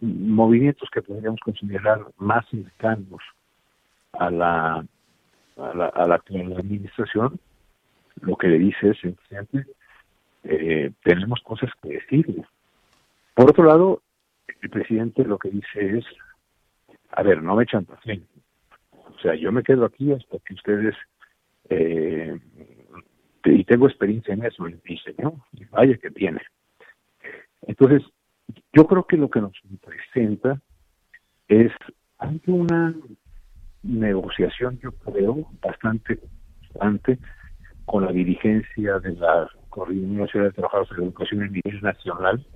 [0.00, 3.22] movimientos que podríamos considerar más cercanos
[4.12, 4.84] a la,
[5.56, 7.38] a la, a la administración,
[8.20, 9.64] lo que le dice es, el presidente,
[10.44, 12.44] eh, tenemos cosas que decirle.
[13.34, 14.02] Por otro lado,
[14.60, 16.04] el presidente lo que dice es,
[17.10, 18.26] a ver, no me chantajeen.
[18.92, 20.94] O sea, yo me quedo aquí hasta que ustedes,
[21.68, 22.38] eh,
[23.44, 25.44] y tengo experiencia en eso, dice, ¿no?
[25.52, 26.40] Y vaya que tiene.
[27.62, 28.02] Entonces,
[28.72, 30.60] yo creo que lo que nos presenta
[31.48, 31.72] es,
[32.18, 32.94] hay una
[33.82, 37.18] negociación, yo creo, bastante constante
[37.84, 42.46] con la dirigencia de la Coordinación Nacional de Trabajadores de la Educación a nivel nacional.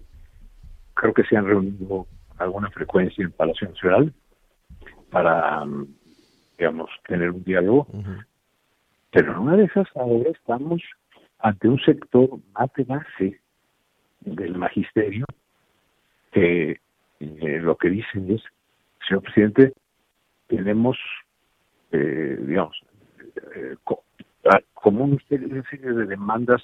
[0.95, 2.07] Creo que se han reunido
[2.39, 4.13] alguna frecuencia en Palacio Nacional
[5.11, 5.87] para, mm,
[6.59, 7.87] digamos, tener un diálogo.
[9.13, 10.83] Pero en una de esas ahora estamos
[11.39, 13.41] ante un sector más de base
[14.21, 15.25] del magisterio
[16.33, 16.81] que
[17.21, 18.43] eh, lo que dicen es,
[19.09, 19.73] señor presidente,
[20.49, 20.99] tenemos,
[21.93, 22.77] eh, digamos,
[23.55, 24.05] eh, co-
[24.45, 26.63] a- como una serie una serie de demandas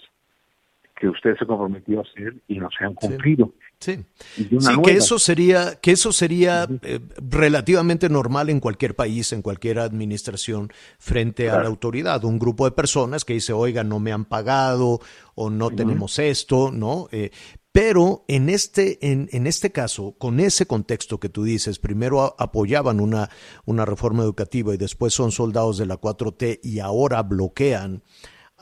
[0.98, 3.52] que usted se comprometió a hacer y no se han cumplido.
[3.80, 3.98] Sí.
[4.18, 4.82] Sí, que nueva.
[4.92, 11.50] eso sería, que eso sería eh, relativamente normal en cualquier país, en cualquier administración, frente
[11.50, 12.24] a la autoridad.
[12.24, 15.00] Un grupo de personas que dice, oiga, no me han pagado
[15.34, 17.08] o no tenemos esto, ¿no?
[17.10, 17.30] Eh,
[17.72, 22.34] pero en este, en, en este caso, con ese contexto que tú dices, primero a-
[22.38, 23.30] apoyaban una,
[23.64, 28.02] una reforma educativa y después son soldados de la 4T y ahora bloquean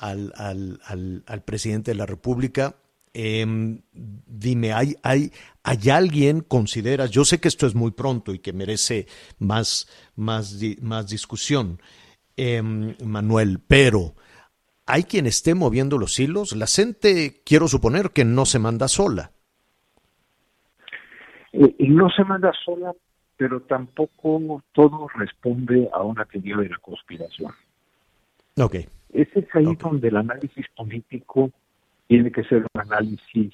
[0.01, 2.75] al, al, al, al presidente de la República.
[3.13, 5.33] Em, dime, ¿hay, hay,
[5.63, 9.07] ¿hay alguien, consideras, yo sé que esto es muy pronto y que merece
[9.39, 11.81] más, más, más discusión,
[12.37, 14.15] em, Manuel, pero
[14.87, 16.55] ¿hay quien esté moviendo los hilos?
[16.55, 19.33] La gente, quiero suponer que no se manda sola.
[21.53, 22.93] Eh, y no se manda sola,
[23.37, 27.53] pero tampoco todo responde a una teoría de la conspiración.
[28.57, 28.77] Ok.
[29.13, 31.51] Ese es ahí donde el análisis político
[32.07, 33.53] tiene que ser un análisis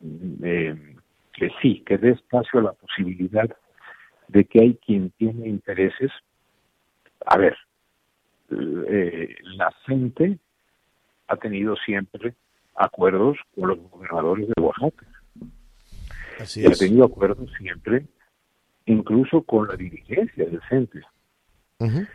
[0.00, 0.96] mm, eh,
[1.32, 3.48] que sí, que dé espacio a la posibilidad
[4.28, 6.10] de que hay quien tiene intereses.
[7.26, 7.56] A ver,
[8.50, 10.38] eh, la gente
[11.28, 12.34] ha tenido siempre
[12.74, 15.06] acuerdos con los gobernadores de Oaxaca.
[16.40, 18.06] Así y ha tenido acuerdos siempre,
[18.86, 21.00] incluso con la dirigencia del CENTE.
[21.78, 22.06] Ujú.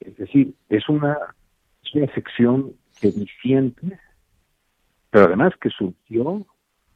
[0.00, 1.16] Es decir, es una,
[1.94, 3.98] una sección que disiente,
[5.10, 6.46] pero además que surgió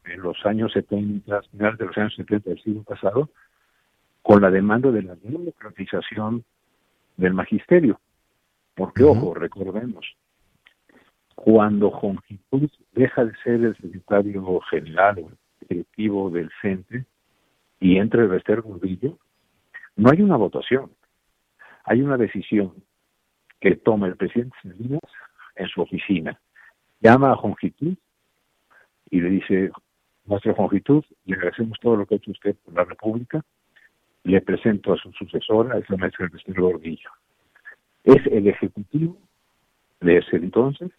[0.04, 3.30] en los años 70, finales de los años 70 del siglo pasado,
[4.22, 6.44] con la demanda de la democratización
[7.16, 8.00] del magisterio.
[8.74, 10.06] Porque, ojo, recordemos,
[11.34, 15.30] cuando Jongitud deja de ser el secretario general o
[15.68, 17.04] directivo del CENTE
[17.80, 19.18] y entra el Bester Gordillo,
[19.96, 20.90] no hay una votación,
[21.84, 22.72] hay una decisión
[23.66, 25.00] que toma el presidente Salinas
[25.56, 26.38] en su oficina.
[27.00, 27.96] Llama a Jongitud
[29.10, 29.72] y le dice,
[30.24, 33.44] nuestra Jongitud, le agradecemos todo lo que ha hecho usted por la República,
[34.22, 37.10] le presento a su sucesora, es la maestra Bester Gordillo.
[38.04, 39.18] Es el Ejecutivo
[40.00, 40.92] de ese entonces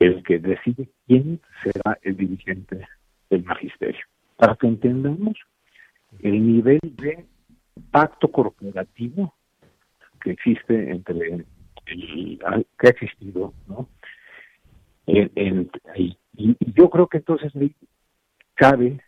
[0.00, 2.88] el que decide quién será el dirigente
[3.28, 4.04] del magisterio.
[4.36, 5.36] Para que entendamos
[6.18, 7.26] el nivel de
[7.92, 9.32] pacto corporativo
[10.20, 11.44] que existe entre
[11.98, 13.88] que ha existido, ¿no?
[15.06, 16.16] En, en- ahí.
[16.36, 17.74] y, y yo creo que entonces ahí
[18.54, 19.00] cabe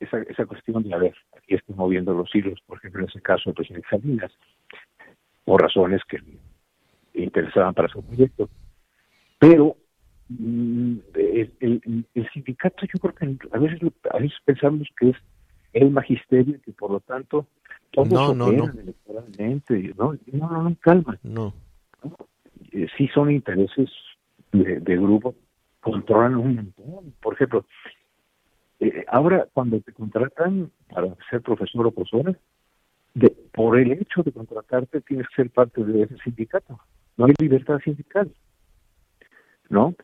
[0.00, 3.20] esa, esa cuestión de, a ver, aquí estoy moviendo los hilos, por ejemplo, en ese
[3.20, 4.32] caso el presidente Salinas,
[5.44, 6.18] por razones que
[7.14, 8.48] interesaban para su proyecto.
[9.38, 9.76] Pero
[10.28, 15.16] mm, el, el- el sindicato yo creo que a veces, a veces pensamos que es
[15.72, 17.46] el magisterio y que por lo tanto
[17.90, 18.64] todos No, no, no.
[18.80, 20.12] electoralmente, ¿no?
[20.32, 21.18] No, no, no, calma.
[21.22, 21.52] No.
[22.72, 23.90] Eh, sí son intereses
[24.52, 25.34] de, de grupo,
[25.80, 27.14] controlan un montón.
[27.20, 27.66] Por ejemplo,
[28.80, 32.38] eh, ahora cuando te contratan para ser profesor o profesora,
[33.14, 36.80] de, por el hecho de contratarte tienes que ser parte de ese sindicato.
[37.16, 38.32] No hay libertad sindical.
[39.68, 39.94] ¿No?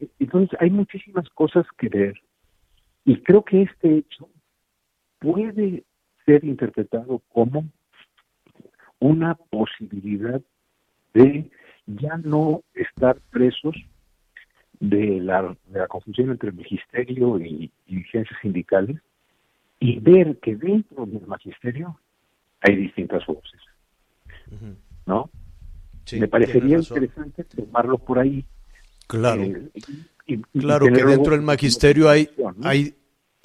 [0.00, 2.20] E- Entonces hay muchísimas cosas que ver.
[3.04, 4.28] Y creo que este hecho
[5.20, 5.84] puede
[6.24, 7.64] ser interpretado como
[8.98, 10.42] una posibilidad
[11.16, 11.50] de
[11.86, 13.74] ya no estar presos
[14.80, 18.98] de la, de la confusión entre el magisterio y dirigencias sindicales
[19.80, 21.98] y ver que dentro del magisterio
[22.60, 23.60] hay distintas voces,
[25.06, 25.30] ¿no?
[26.04, 28.44] Sí, Me parecería interesante tomarlo por ahí.
[29.06, 29.42] Claro.
[29.42, 29.70] Eh,
[30.26, 32.28] y- y Claro que dentro del magisterio hay,
[32.62, 32.94] hay,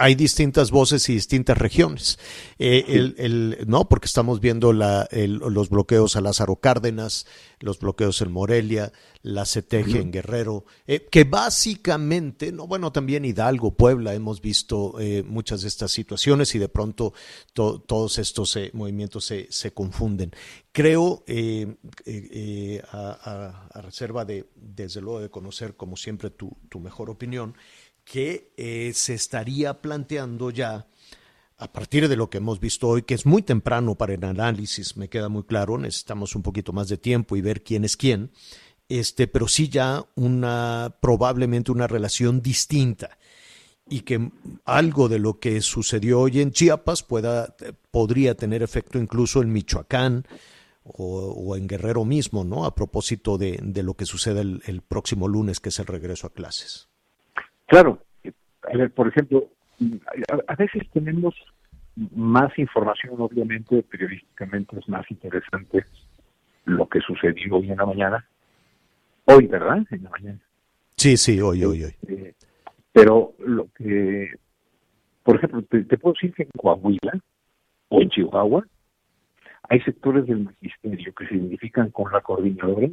[0.01, 2.17] hay distintas voces y distintas regiones.
[2.59, 7.25] Eh, el, el- no, porque estamos viendo la, el- los bloqueos a Lázaro Cárdenas,
[7.59, 13.75] los bloqueos en Morelia, la CETEGE en Guerrero, eh, que básicamente, no, bueno, también Hidalgo,
[13.75, 17.13] Puebla, hemos visto eh, muchas de estas situaciones y de pronto
[17.53, 20.31] to- todos estos eh, movimientos se, se confunden.
[20.71, 26.29] Creo, eh, eh, eh, a, a- a reserva de, desde luego, de conocer, como siempre,
[26.31, 27.55] tu, tu mejor opinión,
[28.11, 30.85] que eh, se estaría planteando ya,
[31.57, 34.97] a partir de lo que hemos visto hoy, que es muy temprano para el análisis,
[34.97, 38.31] me queda muy claro, necesitamos un poquito más de tiempo y ver quién es quién,
[38.89, 43.17] este, pero sí ya una, probablemente una relación distinta
[43.87, 44.29] y que
[44.65, 47.55] algo de lo que sucedió hoy en Chiapas pueda,
[47.91, 50.25] podría tener efecto incluso en Michoacán
[50.83, 52.65] o, en Guerrero mismo, ¿no?
[52.65, 56.27] A propósito de, de lo que sucede el, el próximo lunes, que es el regreso
[56.27, 56.90] a clases.
[57.71, 57.99] Claro,
[58.63, 59.47] a ver, por ejemplo,
[60.45, 61.33] a, veces tenemos
[62.13, 65.85] más información, obviamente, periodísticamente es más interesante
[66.65, 68.27] lo que sucedió hoy en la mañana.
[69.23, 69.85] Hoy, ¿verdad?
[69.89, 70.39] En la mañana.
[70.97, 71.95] Sí, sí, hoy, hoy, hoy.
[72.09, 72.33] Eh,
[72.91, 74.33] pero lo que,
[75.23, 77.21] por ejemplo, te, te puedo decir que en Coahuila
[77.87, 78.67] o en Chihuahua
[79.69, 82.89] hay sectores del magisterio que se identifican con la coordinadora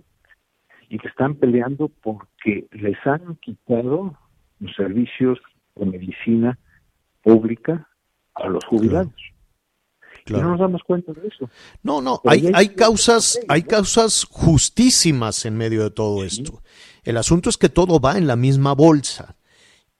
[0.89, 4.17] y que están peleando porque les han quitado
[4.61, 5.39] los servicios
[5.77, 6.59] de medicina
[7.23, 7.89] pública
[8.35, 9.13] a los jubilados.
[10.27, 11.49] Y no nos damos cuenta de eso.
[11.83, 16.63] No, no, Pero hay, hay causas, hay causas justísimas en medio de todo esto.
[17.03, 19.37] El asunto es que todo va en la misma bolsa.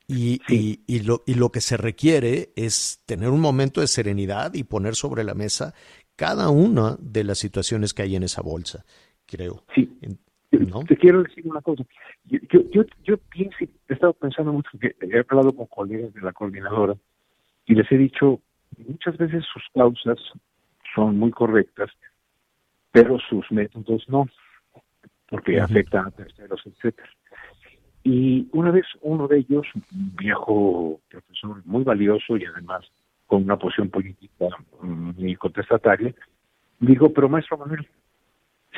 [0.07, 4.55] Y, y, y lo, y lo que se requiere es tener un momento de serenidad
[4.55, 5.75] y poner sobre la mesa
[6.17, 8.85] cada una de las situaciones que hay en esa bolsa,
[9.27, 9.65] creo.
[9.75, 9.97] Sí.
[10.51, 10.83] ¿No?
[10.85, 11.85] Te quiero decir una cosa.
[12.25, 16.23] Yo, yo, yo, yo pienso, he estado pensando mucho, que he hablado con colegas de
[16.23, 16.95] la coordinadora
[17.67, 18.41] y les he dicho,
[18.79, 20.19] muchas veces sus causas
[20.95, 21.91] son muy correctas,
[22.91, 24.27] pero sus métodos no,
[25.29, 27.09] porque afectan a terceros, etcétera.
[28.03, 32.87] Y una vez uno de ellos, un viejo profesor muy valioso y además
[33.27, 34.47] con una posición política
[34.81, 36.15] muy contestataria,
[36.81, 37.87] dijo, pero maestro Manuel,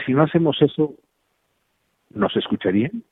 [0.04, 0.94] si no hacemos eso,
[2.10, 3.04] ¿nos escucharían?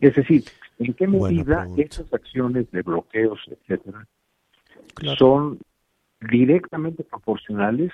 [0.00, 0.44] Es decir,
[0.78, 4.06] ¿en qué medida esas acciones de bloqueos, etcétera,
[5.18, 5.58] son
[6.20, 7.92] directamente proporcionales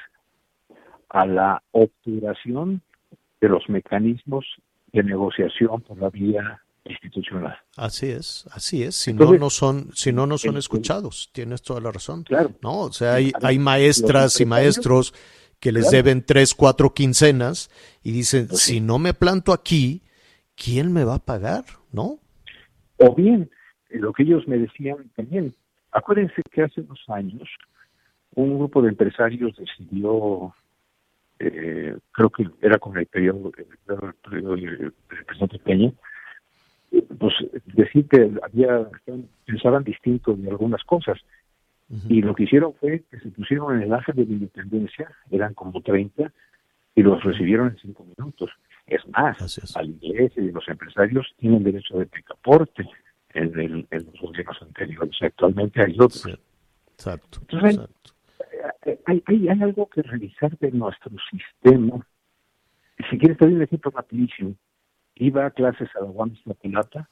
[1.08, 2.82] a la obturación
[3.40, 4.44] de los mecanismos
[4.92, 7.56] de negociación por la vía institucional?
[7.76, 8.96] Así es, así es.
[8.96, 11.30] Si Entonces, no, no son, si no, no son escuchados.
[11.32, 12.24] Tienes toda la razón.
[12.24, 12.52] Claro.
[12.62, 15.14] No, o sea, hay, hay maestras y maestros
[15.60, 15.96] que les Claro.
[15.96, 17.70] deben tres, cuatro quincenas
[18.02, 20.02] y dicen, si no me planto aquí,
[20.56, 21.64] ¿quién me va a pagar?
[21.92, 22.18] ¿No?
[22.98, 23.50] O bien,
[23.90, 25.54] eh, lo que ellos me decían también,
[25.92, 27.48] acuérdense que hace unos años
[28.34, 30.54] un grupo de empresarios decidió,
[31.40, 34.92] eh, creo que era con el periodo, el periodo- el periodo del
[35.26, 35.92] presidente Peña,
[36.92, 37.34] eh, pues
[37.74, 38.88] decir que había
[39.44, 41.18] pensaban distinto de algunas cosas.
[42.08, 45.54] Y lo que hicieron fue que se pusieron en el ángel de la independencia, eran
[45.54, 46.30] como 30,
[46.94, 48.50] y los recibieron en cinco minutos.
[48.86, 49.40] Es más,
[49.76, 52.86] a la iglesia y los empresarios tienen derecho de picaporte
[53.34, 55.16] en, el- en los gobiernos anteriores.
[55.22, 56.26] Actualmente hay otros.
[56.92, 57.38] Exacto.
[57.42, 57.78] Entonces,
[58.84, 62.04] hay, hay, hay- hay algo que revisar de nuestro sistema.
[63.10, 64.54] Si quieres te doy un ejemplo rapidísimo.
[65.14, 67.08] Iba a clases a la UAM Plata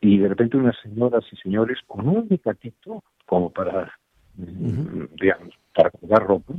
[0.00, 3.92] y de repente unas señoras y señores con un mecatito como para,
[4.36, 6.54] mm, digamos, para colgar ropa,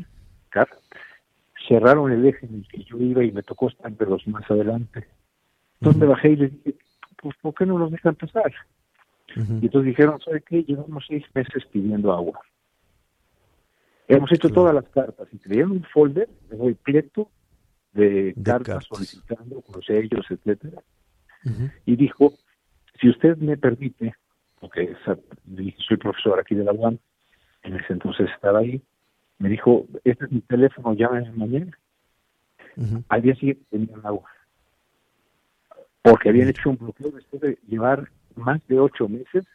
[1.68, 4.50] cerraron el eje en el que yo iba y me tocó estar de los más
[4.50, 5.08] adelante.
[5.80, 6.76] Entonces me bajé y les dije,
[7.22, 8.54] pues ¿por qué no los dejan pasar?
[9.36, 10.64] Y entonces dijeron, ¿sabe qué?
[10.64, 12.40] Llevamos seis meses pidiendo agua.
[14.08, 17.30] Hemos hecho todas las cartas y tenían un folder repleto
[17.92, 20.82] de, cartas, solicitando con sellos, etcétera.
[21.86, 22.34] Y dijo,
[23.00, 24.16] si usted me permite,
[24.60, 24.96] porque
[25.88, 26.98] soy profesor aquí de la UAM,
[27.64, 28.82] en ese entonces estaba ahí,
[29.40, 31.78] me dijo, este es mi teléfono, llámame mañana.
[33.10, 34.30] Al día siguiente tenían agua.
[36.02, 39.46] Porque habían hecho un bloqueo después de llevar más de ocho meses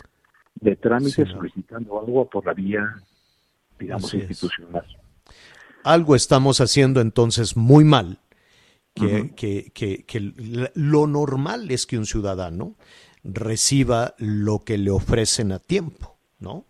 [0.57, 2.95] de trámite solicitando agua por la vía,
[3.79, 4.31] digamos, Así es.
[4.31, 4.85] institucional.
[5.85, 8.19] Algo estamos haciendo entonces muy mal.
[8.95, 10.21] Que, que- que- que
[10.75, 12.77] lo normal es que un ciudadano
[13.25, 16.67] reciba lo que le ofrecen a tiempo, ¿no?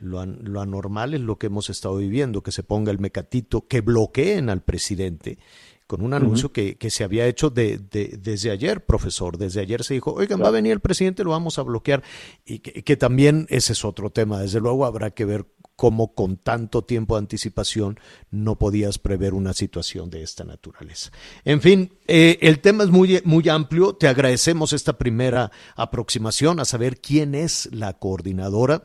[0.00, 3.66] Lo, an- lo anormal es lo que hemos estado viviendo, que se ponga el mecatito,
[3.68, 5.38] que bloqueen al presidente
[5.86, 9.38] con un anuncio que, que, se había hecho de, de, desde ayer, profesor.
[9.38, 12.02] Desde ayer se dijo, oigan, va a venir el presidente, lo vamos a bloquear.
[12.44, 14.38] Y que, que, también ese es otro tema.
[14.40, 15.46] Desde luego habrá que ver
[15.78, 18.00] cómo con tanto tiempo de anticipación
[18.32, 21.12] no podías prever una situación de esta naturaleza.
[21.44, 23.94] En fin, eh, el tema es muy, muy amplio.
[23.94, 28.82] Te agradecemos esta primera aproximación a saber quién es la coordinadora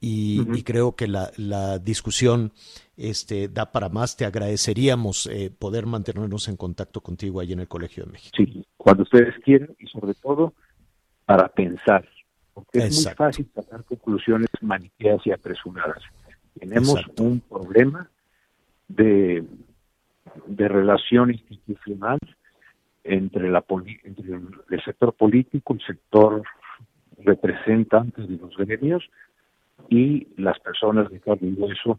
[0.00, 0.58] y, uh -huh.
[0.58, 2.52] y creo que la, la discusión
[2.96, 4.16] este, da para más.
[4.16, 8.36] Te agradeceríamos eh, poder mantenernos en contacto contigo ahí en el Colegio de México.
[8.36, 10.52] Sí, cuando ustedes quieran y sobre todo
[11.26, 12.08] para pensar,
[12.52, 16.02] porque es muy fácil sacar conclusiones maniqueas y apresuradas.
[16.58, 17.22] Tenemos Exacto.
[17.22, 18.08] un problema
[18.88, 19.44] de,
[20.46, 22.18] de relación institucional
[23.02, 23.64] entre, la,
[24.04, 24.34] entre
[24.70, 26.42] el sector político, el sector
[27.18, 29.04] representante de los gremios
[29.88, 31.98] y las personas de carne y hueso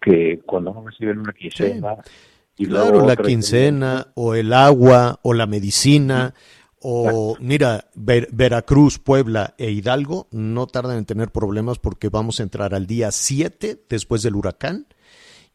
[0.00, 2.64] que cuando no reciben una quincena sí.
[2.64, 6.34] y claro la quincena o el agua o la medicina
[6.82, 12.42] o mira Ver Veracruz Puebla e Hidalgo no tardan en tener problemas porque vamos a
[12.42, 14.86] entrar al día 7 después del huracán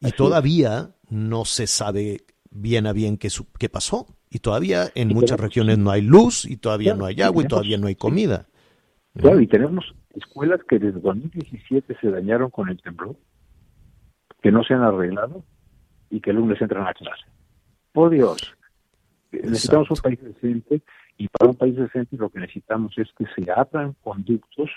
[0.00, 4.06] y Así todavía no se sabe bien a bien qué, qué pasó.
[4.30, 7.22] Y todavía en y muchas tenemos, regiones no hay luz y todavía claro, no hay
[7.22, 8.46] agua y, tenemos, y todavía no hay comida.
[9.14, 13.16] Claro y tenemos escuelas que desde 2017 se dañaron con el temblor
[14.42, 15.44] que no se han arreglado
[16.10, 17.24] y que el lunes entran a clase.
[17.92, 18.54] Por Dios,
[19.30, 19.50] Exacto.
[19.50, 20.82] necesitamos un país decente
[21.18, 24.70] y para un país decente lo que necesitamos es que se abran conductos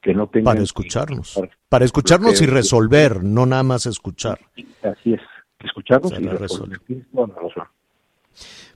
[0.00, 0.54] que no tengan...
[0.54, 4.38] Para escucharnos, para, para escucharnos y resolver, no nada más escuchar.
[4.82, 5.20] Así es,
[5.60, 6.80] escucharnos y resolver.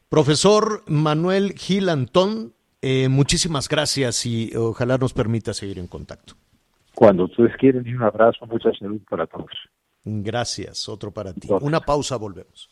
[0.09, 6.35] Profesor Manuel Gil Antón, eh, muchísimas gracias y ojalá nos permita seguir en contacto.
[6.95, 9.51] Cuando ustedes quieren, y un abrazo, mucha salud para todos.
[10.05, 11.49] Gracias, otro para ti.
[11.61, 12.72] Una pausa, volvemos.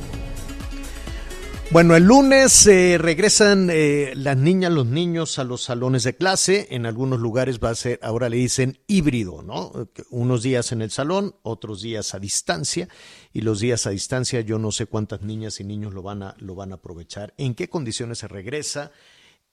[1.71, 6.67] Bueno, el lunes eh, regresan eh, las niñas, los niños a los salones de clase.
[6.71, 9.71] En algunos lugares va a ser, ahora le dicen híbrido, ¿no?
[10.09, 12.89] Unos días en el salón, otros días a distancia.
[13.31, 16.35] Y los días a distancia, yo no sé cuántas niñas y niños lo van a,
[16.39, 17.33] lo van a aprovechar.
[17.37, 18.91] ¿En qué condiciones se regresa?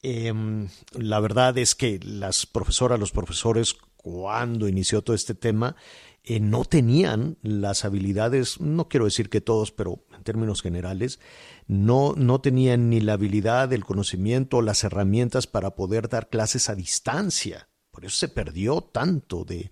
[0.03, 0.33] Eh,
[0.95, 5.77] la verdad es que las profesoras, los profesores, cuando inició todo este tema,
[6.31, 11.21] eh, no tenían las habilidades, no quiero decir que todos, pero en términos generales,
[11.67, 16.75] no, no tenían ni la habilidad, el conocimiento, las herramientas para poder dar clases a
[16.75, 17.71] distancia.
[17.91, 19.71] Por eso se perdió tanto de,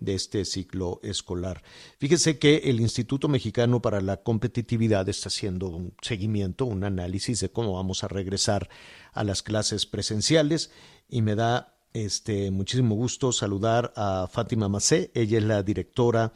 [0.00, 1.62] de este ciclo escolar.
[1.98, 7.50] Fíjese que el Instituto Mexicano para la Competitividad está haciendo un seguimiento, un análisis de
[7.50, 8.70] cómo vamos a regresar
[9.12, 10.70] a las clases presenciales
[11.06, 16.32] y me da este, muchísimo gusto saludar a Fátima Macé, ella es la directora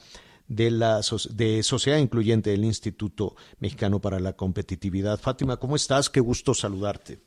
[0.49, 1.01] de la
[1.31, 5.19] de Sociedad Incluyente del Instituto Mexicano para la Competitividad.
[5.19, 6.11] Fátima, ¿cómo estás?
[6.11, 7.19] Qué gusto saludarte.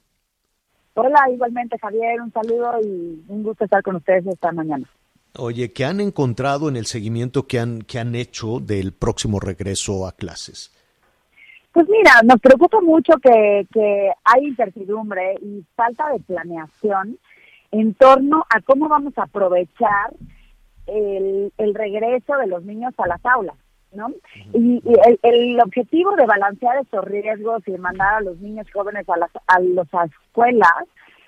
[0.94, 4.88] Hola, igualmente Javier, un saludo y un gusto estar con ustedes esta mañana.
[5.38, 10.08] Oye, ¿qué han encontrado en el seguimiento que han, que han hecho del próximo regreso
[10.08, 10.72] a clases?
[11.74, 17.20] Pues mira, nos preocupa mucho que, que hay incertidumbre y falta de planeación
[17.80, 20.14] en torno a cómo vamos a aprovechar
[20.88, 23.58] el, el regreso de los niños a las aulas.
[23.92, 24.10] ¿no?
[24.54, 28.68] Y, y el, el, objetivo de balancear estos riesgos y de mandar a los niños
[28.74, 29.88] jóvenes a las a las
[30.28, 30.84] escuelas,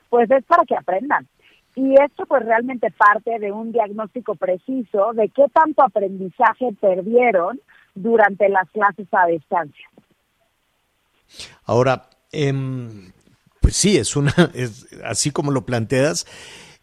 [0.10, 1.28] pues es para que aprendan.
[1.76, 7.60] Y esto pues realmente parte de un diagnóstico preciso de qué tanto aprendizaje perdieron
[7.96, 9.88] durante las clases a distancia.
[11.66, 12.52] Ahora, eh,
[13.68, 16.26] pues sí, es una, es, así como lo planteas,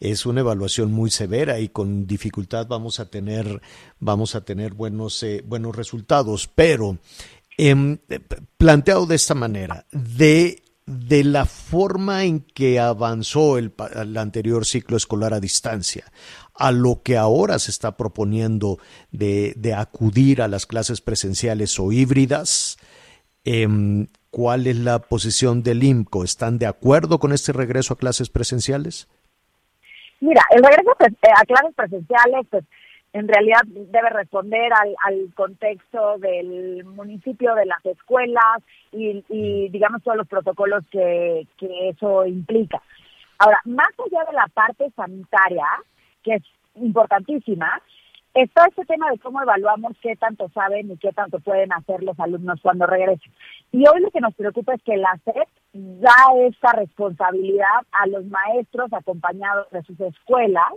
[0.01, 3.62] es una evaluación muy severa y con dificultad vamos a tener,
[4.01, 6.47] vamos a tener buenos, eh, buenos resultados.
[6.55, 6.99] Pero
[7.57, 7.97] eh,
[8.59, 14.99] planteado de esta manera, de, de la forma en que avanzó el, el anterior ciclo
[14.99, 16.12] escolar a distancia,
[16.53, 18.78] a lo que ahora se está proponiendo
[19.11, 22.76] de, de acudir a las clases presenciales o híbridas,
[23.47, 26.24] eh, ¿cuál es la posición del IMCO?
[26.24, 29.09] ¿Están de acuerdo con este regreso a clases presenciales?
[30.18, 32.64] Mira, el regreso a clases presenciales, pues
[33.12, 38.59] en realidad debe responder al, al contexto del municipio, de las escuelas
[38.91, 42.82] y, y digamos todos los protocolos que, que eso implica.
[43.39, 45.66] Ahora, más allá de la parte sanitaria,
[46.24, 46.43] que es
[46.74, 47.80] importantísima,
[48.35, 52.18] está este tema de cómo evaluamos qué tanto saben y qué tanto pueden hacer los
[52.18, 53.32] alumnos cuando regresen.
[53.72, 56.14] Y hoy lo que nos preocupa es que la SEP da
[56.49, 60.72] esta responsabilidad a los maestros acompañados de sus escuelas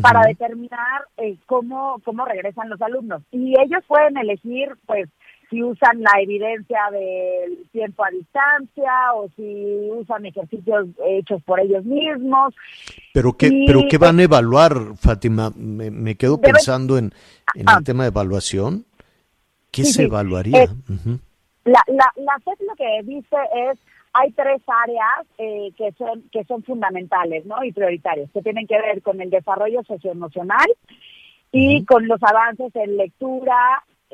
[0.00, 3.22] para determinar eh, cómo, cómo regresan los alumnos.
[3.30, 5.08] Y ellos pueden elegir, pues,
[5.50, 11.84] si usan la evidencia del tiempo a distancia o si usan ejercicios hechos por ellos
[11.84, 12.54] mismos.
[13.12, 15.50] Pero qué, Y, pero qué pues, van a evaluar, Fátima.
[15.56, 17.12] Me, me quedo pensando en,
[17.54, 17.76] en Ah.
[17.78, 18.84] el tema de evaluación.
[19.70, 20.62] ¿Qué Sí, se evaluaría?
[20.64, 20.68] Eh.
[21.64, 23.36] La, la, la SEP lo que dice
[23.70, 23.78] es,
[24.12, 27.64] hay tres áreas eh, que son que son fundamentales ¿no?
[27.64, 30.66] y prioritarias, que tienen que ver con el desarrollo socioemocional
[31.50, 33.56] y con los avances en lectura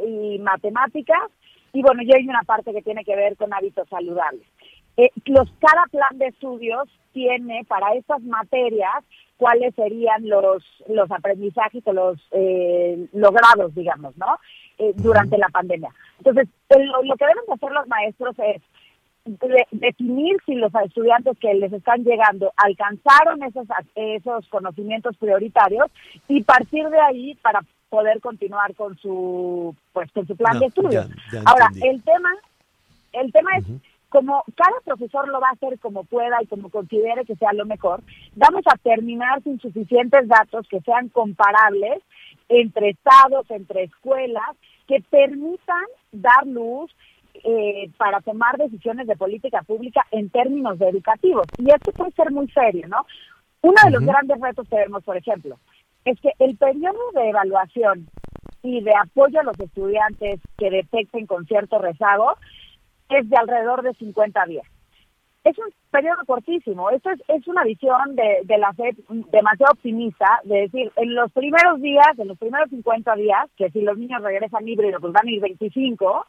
[0.06, 1.30] y matemáticas,
[1.72, 4.42] y bueno, y hay una parte que tiene que ver con hábitos saludables.
[4.96, 9.04] Eh, los, cada plan de estudios tiene para estas materias
[9.36, 14.38] cuáles serían los, los aprendizajes o los eh, logrados, digamos, ¿no?
[14.78, 15.90] Eh, durante la pandemia.
[16.18, 18.62] Entonces, lo, que deben de hacer los maestros es
[19.24, 25.86] de- definir si los estudiantes que les están llegando alcanzaron esos, esos conocimientos prioritarios
[26.28, 27.60] y partir de ahí para
[27.90, 31.08] poder continuar con su pues con su plan No, de estudios.
[31.08, 31.88] ya- ya Ahora, entendí.
[31.88, 32.30] el tema
[33.12, 33.64] el tema es
[34.08, 37.64] como cada profesor lo va a hacer como pueda y como considere que sea lo
[37.66, 38.00] mejor,
[38.34, 42.02] vamos a terminar sin suficientes datos que sean comparables
[42.48, 44.50] entre estados, entre escuelas,
[44.88, 46.90] que permitan dar luz
[47.44, 51.46] eh, para tomar decisiones de política pública en términos de educativos.
[51.58, 53.06] Y esto puede ser muy serio, ¿no?
[53.62, 55.56] Uno de los grandes retos que vemos, por ejemplo,
[56.04, 58.08] es que el periodo de evaluación
[58.62, 62.36] y de apoyo a los estudiantes que detecten con cierto rezago
[63.08, 64.66] es de alrededor de 50 días.
[65.42, 66.90] Es un periodo cortísimo.
[66.90, 68.96] Esto es, es una visión de, de la FED
[69.32, 73.80] demasiado optimista, de decir, en los primeros días, en los primeros 50 días, que si
[73.80, 76.26] los niños regresan híbridos, pues van a ir 25,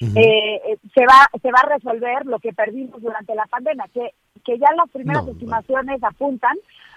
[0.00, 4.14] eh, eh, se va se va a resolver lo que perdimos durante la pandemia, que,
[4.44, 6.56] que ya las primeras estimaciones apuntan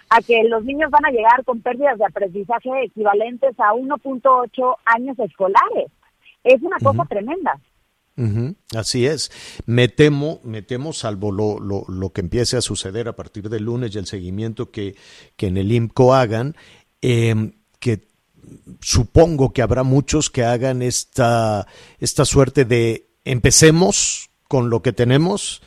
[0.10, 5.18] a que los niños van a llegar con pérdidas de aprendizaje equivalentes a 1.8 años
[5.20, 5.92] escolares.
[6.44, 7.60] Es una cosa tremenda.
[8.76, 9.32] Así es.
[9.66, 13.64] Me temo, me temo, salvo lo, lo, lo que empiece a suceder a partir del
[13.64, 14.96] lunes y el seguimiento que,
[15.36, 16.56] que en el IMCO hagan,
[17.02, 18.08] eh, que
[18.82, 21.68] supongo que habrá muchos que hagan esta,
[22.00, 25.64] esta suerte de empecemos con lo que tenemos,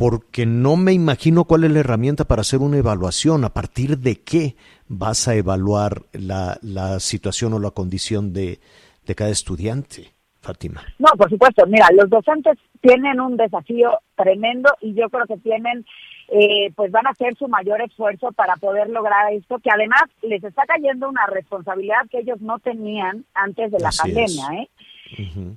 [0.00, 4.22] porque no me imagino cuál es la herramienta para hacer una evaluación, a partir de
[4.22, 4.56] qué
[4.88, 8.60] vas a evaluar la, la situación o la condición de,
[9.04, 10.82] de cada estudiante, Fátima.
[10.98, 11.66] No, por supuesto.
[11.66, 15.84] Mira, los docentes tienen un desafío tremendo y yo creo que tienen,
[16.28, 20.42] eh, pues van a hacer su mayor esfuerzo para poder lograr esto, que además les
[20.42, 24.62] está cayendo una responsabilidad que ellos no tenían antes de la Así pandemia.
[24.62, 24.70] ¿eh?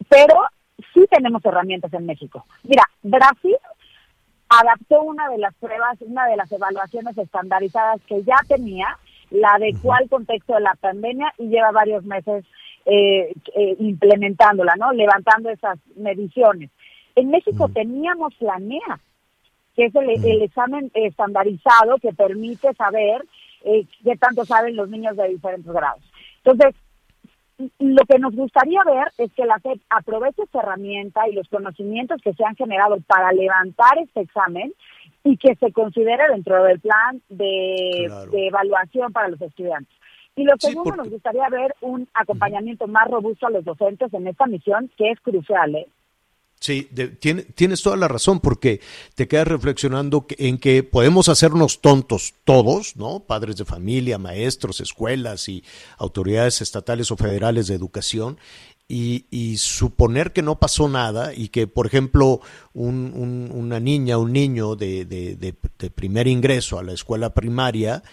[0.10, 0.36] Pero
[0.94, 2.46] sí tenemos herramientas en México.
[2.64, 3.56] Mira, Brasil
[4.60, 8.98] adaptó una de las pruebas, una de las evaluaciones estandarizadas que ya tenía,
[9.30, 12.46] la adecuó al contexto de la pandemia y lleva varios meses
[12.86, 14.92] eh, eh, implementándola, ¿no?
[14.92, 16.70] Levantando esas mediciones.
[17.16, 19.00] En México teníamos la NEA,
[19.76, 23.24] que es el, el examen estandarizado que permite saber
[23.64, 26.04] eh, qué tanto saben los niños de diferentes grados.
[26.44, 26.76] Entonces,
[27.80, 32.22] lo que nos gustaría ver es que la SEP aproveche esta herramienta y los conocimientos
[32.22, 34.74] que se han generado para levantar este examen
[35.24, 38.32] y que se considere dentro del plan de, Claro.
[38.32, 39.94] de evaluación para los estudiantes.
[40.36, 44.12] Y lo Sí, segundo, porque- nos gustaría ver un acompañamiento más robusto a los docentes
[44.14, 45.76] en esta misión, que es crucial.
[45.76, 45.88] ¿eh?
[46.64, 48.80] Sí, de- tiene- tienes toda la razón, porque
[49.16, 53.20] te quedas reflexionando que- en que podemos hacernos tontos todos, ¿no?
[53.20, 55.62] Padres de familia, maestros, escuelas y
[55.98, 58.38] autoridades estatales o federales de educación,
[58.88, 62.40] y, y suponer que no pasó nada y que, por ejemplo,
[62.74, 65.36] un- un- una niña, un niño de, de-
[65.90, 68.04] primer ingreso a la escuela primaria,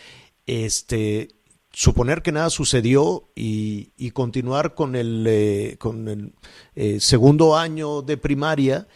[0.47, 1.29] este,
[1.73, 6.33] suponer que nada sucedió y, y continuar con el, eh, con el
[6.75, 8.89] eh, segundo año de primaria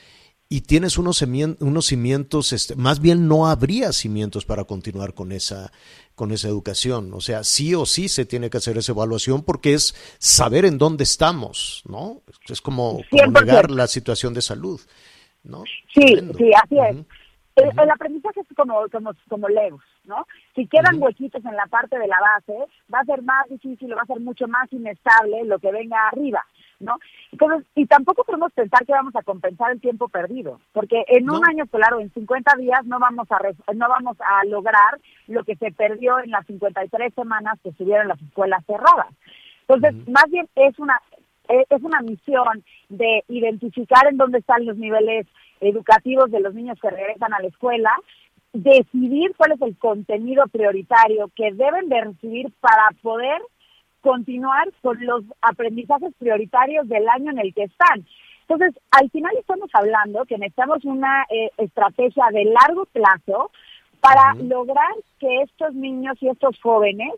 [0.48, 5.32] y tienes unos, semien- unos cimientos, este, más bien no habría cimientos para continuar con
[5.32, 5.72] esa,
[6.14, 7.12] con esa educación.
[7.14, 10.78] O sea, sí o sí se tiene que hacer esa evaluación porque es saber en
[10.78, 12.22] dónde estamos, ¿no?
[12.48, 13.40] Es como, como 100%.
[13.40, 14.80] negar la situación de salud,
[15.42, 15.64] ¿no?
[15.94, 16.38] Sí, Tremendo.
[16.38, 17.06] sí, así es.
[17.56, 20.26] El, el aprendizaje es como, como, como Legos, ¿no?
[20.56, 24.02] Si quedan huequitos en la parte de la base, va a ser más difícil, va
[24.02, 26.44] a ser mucho más inestable lo que venga arriba,
[26.80, 26.98] ¿no?
[27.30, 31.46] Entonces, y tampoco podemos pensar que vamos a compensar el tiempo perdido, porque en un
[31.48, 33.38] año escolar o en 50 días no vamos a
[33.72, 34.98] no vamos a lograr
[35.28, 39.14] lo que se perdió en las 53 semanas que estuvieron las escuelas cerradas.
[39.68, 41.00] Entonces, más bien es una
[41.48, 45.26] eh, es una misión de identificar en dónde están los niveles
[45.60, 47.90] educativos de los niños que regresan a la escuela,
[48.52, 53.40] decidir cuál es el contenido prioritario que deben de recibir para poder
[54.00, 58.06] continuar con los aprendizajes prioritarios del año en el que están.
[58.42, 63.50] Entonces, al final estamos hablando que necesitamos una eh, estrategia de largo plazo
[64.00, 67.12] para lograr que estos niños y estos jóvenes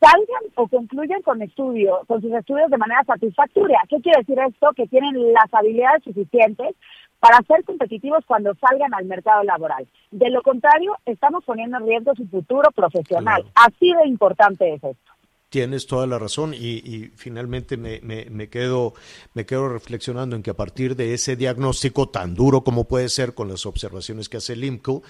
[0.00, 3.80] salgan o concluyan con estudio, con sus estudios de manera satisfactoria.
[3.88, 4.70] ¿Qué quiere decir esto?
[4.74, 6.74] Que tienen las habilidades suficientes
[7.20, 9.86] para ser competitivos cuando salgan al mercado laboral.
[10.10, 13.44] De lo contrario, estamos poniendo en riesgo su futuro profesional.
[13.54, 15.12] Así de importante es esto.
[15.50, 18.94] Tienes toda la razón y, y finalmente me, me, me, quedo,
[19.34, 23.34] me quedo reflexionando en que a partir de ese diagnóstico tan duro como puede ser
[23.34, 25.02] con las observaciones que hace el IMCO,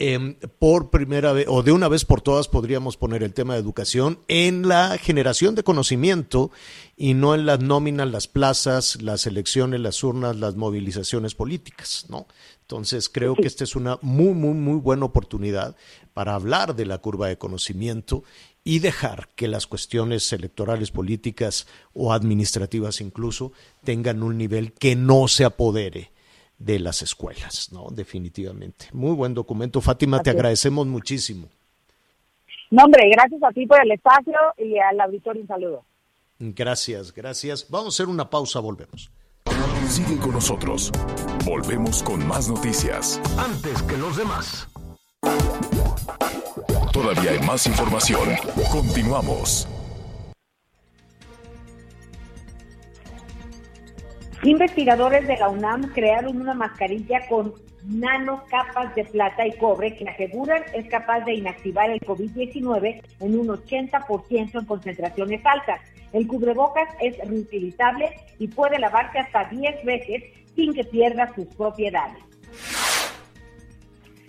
[0.00, 3.60] eh, por primera vez o de una vez por todas podríamos poner el tema de
[3.60, 6.50] educación en la generación de conocimiento
[6.96, 12.26] y no en las nóminas, las plazas, las elecciones, las urnas, las movilizaciones políticas, ¿no?
[12.62, 15.76] Entonces creo que esta es una muy, muy, muy buena oportunidad
[16.12, 18.24] para hablar de la curva de conocimiento
[18.64, 23.52] y dejar que las cuestiones electorales, políticas o administrativas incluso
[23.84, 26.13] tengan un nivel que no se apodere
[26.58, 27.88] de las escuelas, ¿no?
[27.90, 28.86] Definitivamente.
[28.92, 29.80] Muy buen documento.
[29.80, 31.48] Fátima, te agradecemos muchísimo.
[32.70, 35.84] No, hombre, gracias a ti por el espacio y al auditorio un saludo.
[36.38, 37.68] Gracias, gracias.
[37.70, 39.10] Vamos a hacer una pausa, volvemos.
[39.88, 40.90] Sigue con nosotros.
[41.44, 43.20] Volvemos con más noticias.
[43.38, 44.68] Antes que los demás.
[46.92, 48.30] Todavía hay más información.
[48.72, 49.68] Continuamos.
[54.44, 57.54] Investigadores de la UNAM crearon una mascarilla con
[57.86, 63.48] nanocapas de plata y cobre que aseguran es capaz de inactivar el COVID-19 en un
[63.48, 65.80] 80% en concentraciones altas.
[66.12, 70.22] El cubrebocas es reutilizable y puede lavarse hasta 10 veces
[70.54, 72.22] sin que pierda sus propiedades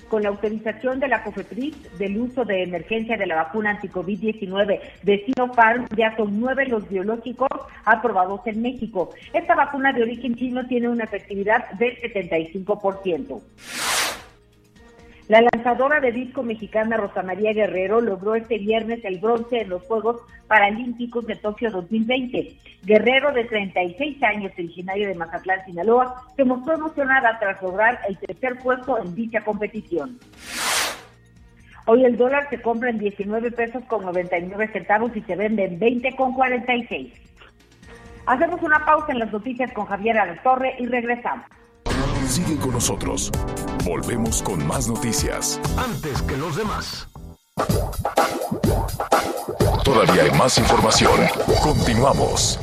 [0.10, 5.26] con la autorización de la COFEPRIS del uso de emergencia de la vacuna anti-COVID-19 de
[5.26, 7.50] Sinopharm, ya son nueve los biológicos
[7.84, 9.12] aprobados en México.
[9.34, 13.42] Esta vacuna de origen chino tiene una efectividad del 75%.
[15.28, 19.82] La lanzadora de disco mexicana Rosa María Guerrero logró este viernes el bronce en los
[19.88, 22.56] Juegos Paralímpicos de Tokio 2020.
[22.84, 28.60] Guerrero, de 36 años, originario de Mazatlán, Sinaloa, se mostró emocionada tras lograr el tercer
[28.60, 30.20] puesto en dicha competición.
[31.88, 35.80] Hoy el dólar se compra en 19 pesos con 99 centavos y se vende en
[35.80, 37.14] 20 con 46.
[38.28, 41.55] Hacemos una pausa en las noticias con Javier Torre y regresamos.
[42.28, 43.32] Sigue con nosotros.
[43.84, 45.60] Volvemos con más noticias.
[45.78, 47.08] Antes que los demás.
[49.84, 51.22] Todavía hay más información.
[51.62, 52.60] Continuamos.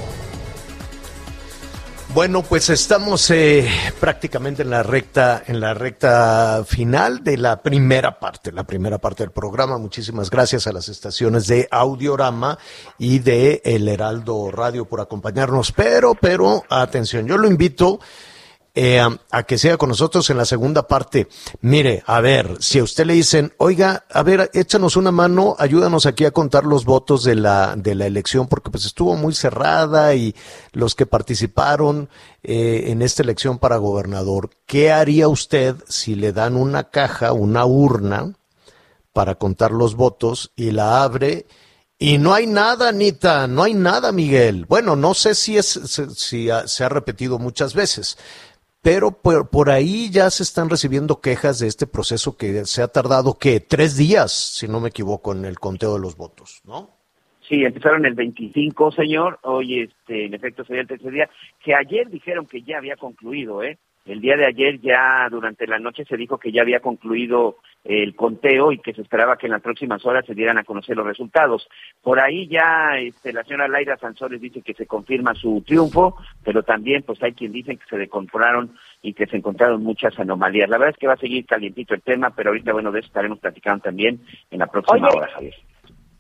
[2.13, 3.67] Bueno, pues estamos eh,
[3.99, 9.23] prácticamente en la recta, en la recta final de la primera parte, la primera parte
[9.23, 9.79] del programa.
[9.79, 12.59] Muchísimas gracias a las estaciones de Audiorama
[12.99, 15.73] y de El Heraldo Radio por acompañarnos.
[15.73, 17.99] Pero, pero, atención, yo lo invito
[18.75, 19.01] eh,
[19.31, 21.29] a que sea con nosotros en la segunda parte.
[21.61, 26.07] Mire, a ver, si a usted le dicen, oiga, a ver, échanos una mano, ayúdanos
[26.07, 30.15] aquí a contar los votos de la, de la elección, porque pues estuvo muy cerrada
[30.15, 30.35] y
[30.73, 32.09] los que participaron
[32.43, 37.67] eh, en esta elección para gobernador, ¿qué haría usted si le dan una caja, una
[37.67, 38.33] urna
[39.13, 41.47] para contar los votos y la abre?
[41.99, 44.67] Y no hay nada, Anita, no hay nada, Miguel.
[44.67, 45.79] Bueno, no sé si, es,
[46.17, 48.19] si se ha repetido muchas veces,
[48.83, 52.89] pero por, por, ahí ya se están recibiendo quejas de este proceso que se ha
[52.89, 56.91] tardado, que tres días, si no me equivoco, en el conteo de los votos, ¿no?
[57.49, 61.31] Sí, empezaron el 25, señor, hoy este, en efecto sería el tercer día,
[61.63, 63.79] que ayer dijeron que ya había concluido, ¿eh?
[64.05, 68.17] El día de ayer ya durante la noche se dijo que ya había concluido el
[68.17, 71.07] conteo y que se esperaba que en las próximas horas se dieran a conocer los
[71.07, 71.69] resultados.
[72.03, 76.65] Por ahí ya este, la señora Laira Sansores dice que se confirma su triunfo, pero
[76.65, 80.69] también pues hay quien dice que se deconfuraron y que se encontraron muchas anomalías.
[80.69, 83.07] La verdad es que va a seguir calientito el tema, pero ahorita bueno de eso
[83.07, 85.55] estaremos platicando también en la próxima hora, Javier.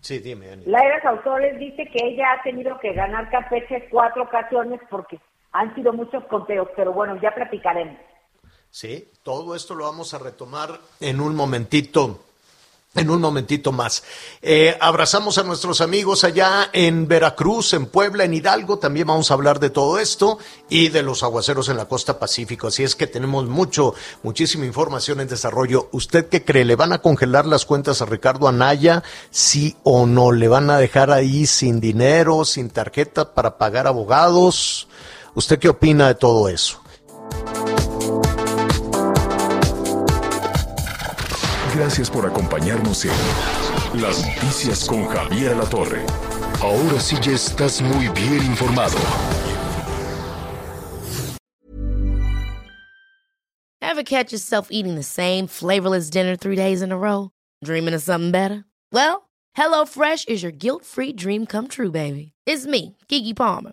[0.01, 0.47] Sí, dime.
[0.67, 5.19] Laira Sansores dice que ella ha tenido que ganar Campeche cuatro ocasiones porque
[5.53, 7.99] han sido muchos conteos, pero bueno, ya platicaremos.
[8.71, 12.21] Sí, todo esto lo vamos a retomar en un momentito.
[12.95, 14.05] en un momentito más.
[14.43, 18.79] Eh, abrazamos a nuestros amigos allá en Veracruz, en Puebla, en Hidalgo.
[18.79, 20.39] También vamos a hablar de todo esto
[20.69, 22.67] y de los aguaceros en la costa Pacífico.
[22.67, 25.89] Así es que tenemos mucho, muchísima información en desarrollo.
[25.93, 26.67] ¿Usted qué cree?
[26.67, 29.03] ¿Le van a congelar las cuentas a Ricardo Anaya?
[29.31, 30.31] ¿Sí o no?
[30.31, 34.87] ¿Le van a dejar ahí sin dinero, sin tarjeta para pagar abogados?
[35.35, 36.79] ¿Usted qué opina de todo eso?
[41.75, 46.05] Gracias por acompañarnos en Las Noticias con Javier La Torre.
[46.61, 48.99] Ahora sí ya estás muy bien informado.
[53.81, 57.31] Ever catch yourself eating the same flavorless dinner three days in a row?
[57.65, 58.65] Dreaming of something better?
[58.93, 62.33] Well, HelloFresh is your guilt-free dream come true, baby.
[62.47, 63.73] It's me, Kiki Palmer.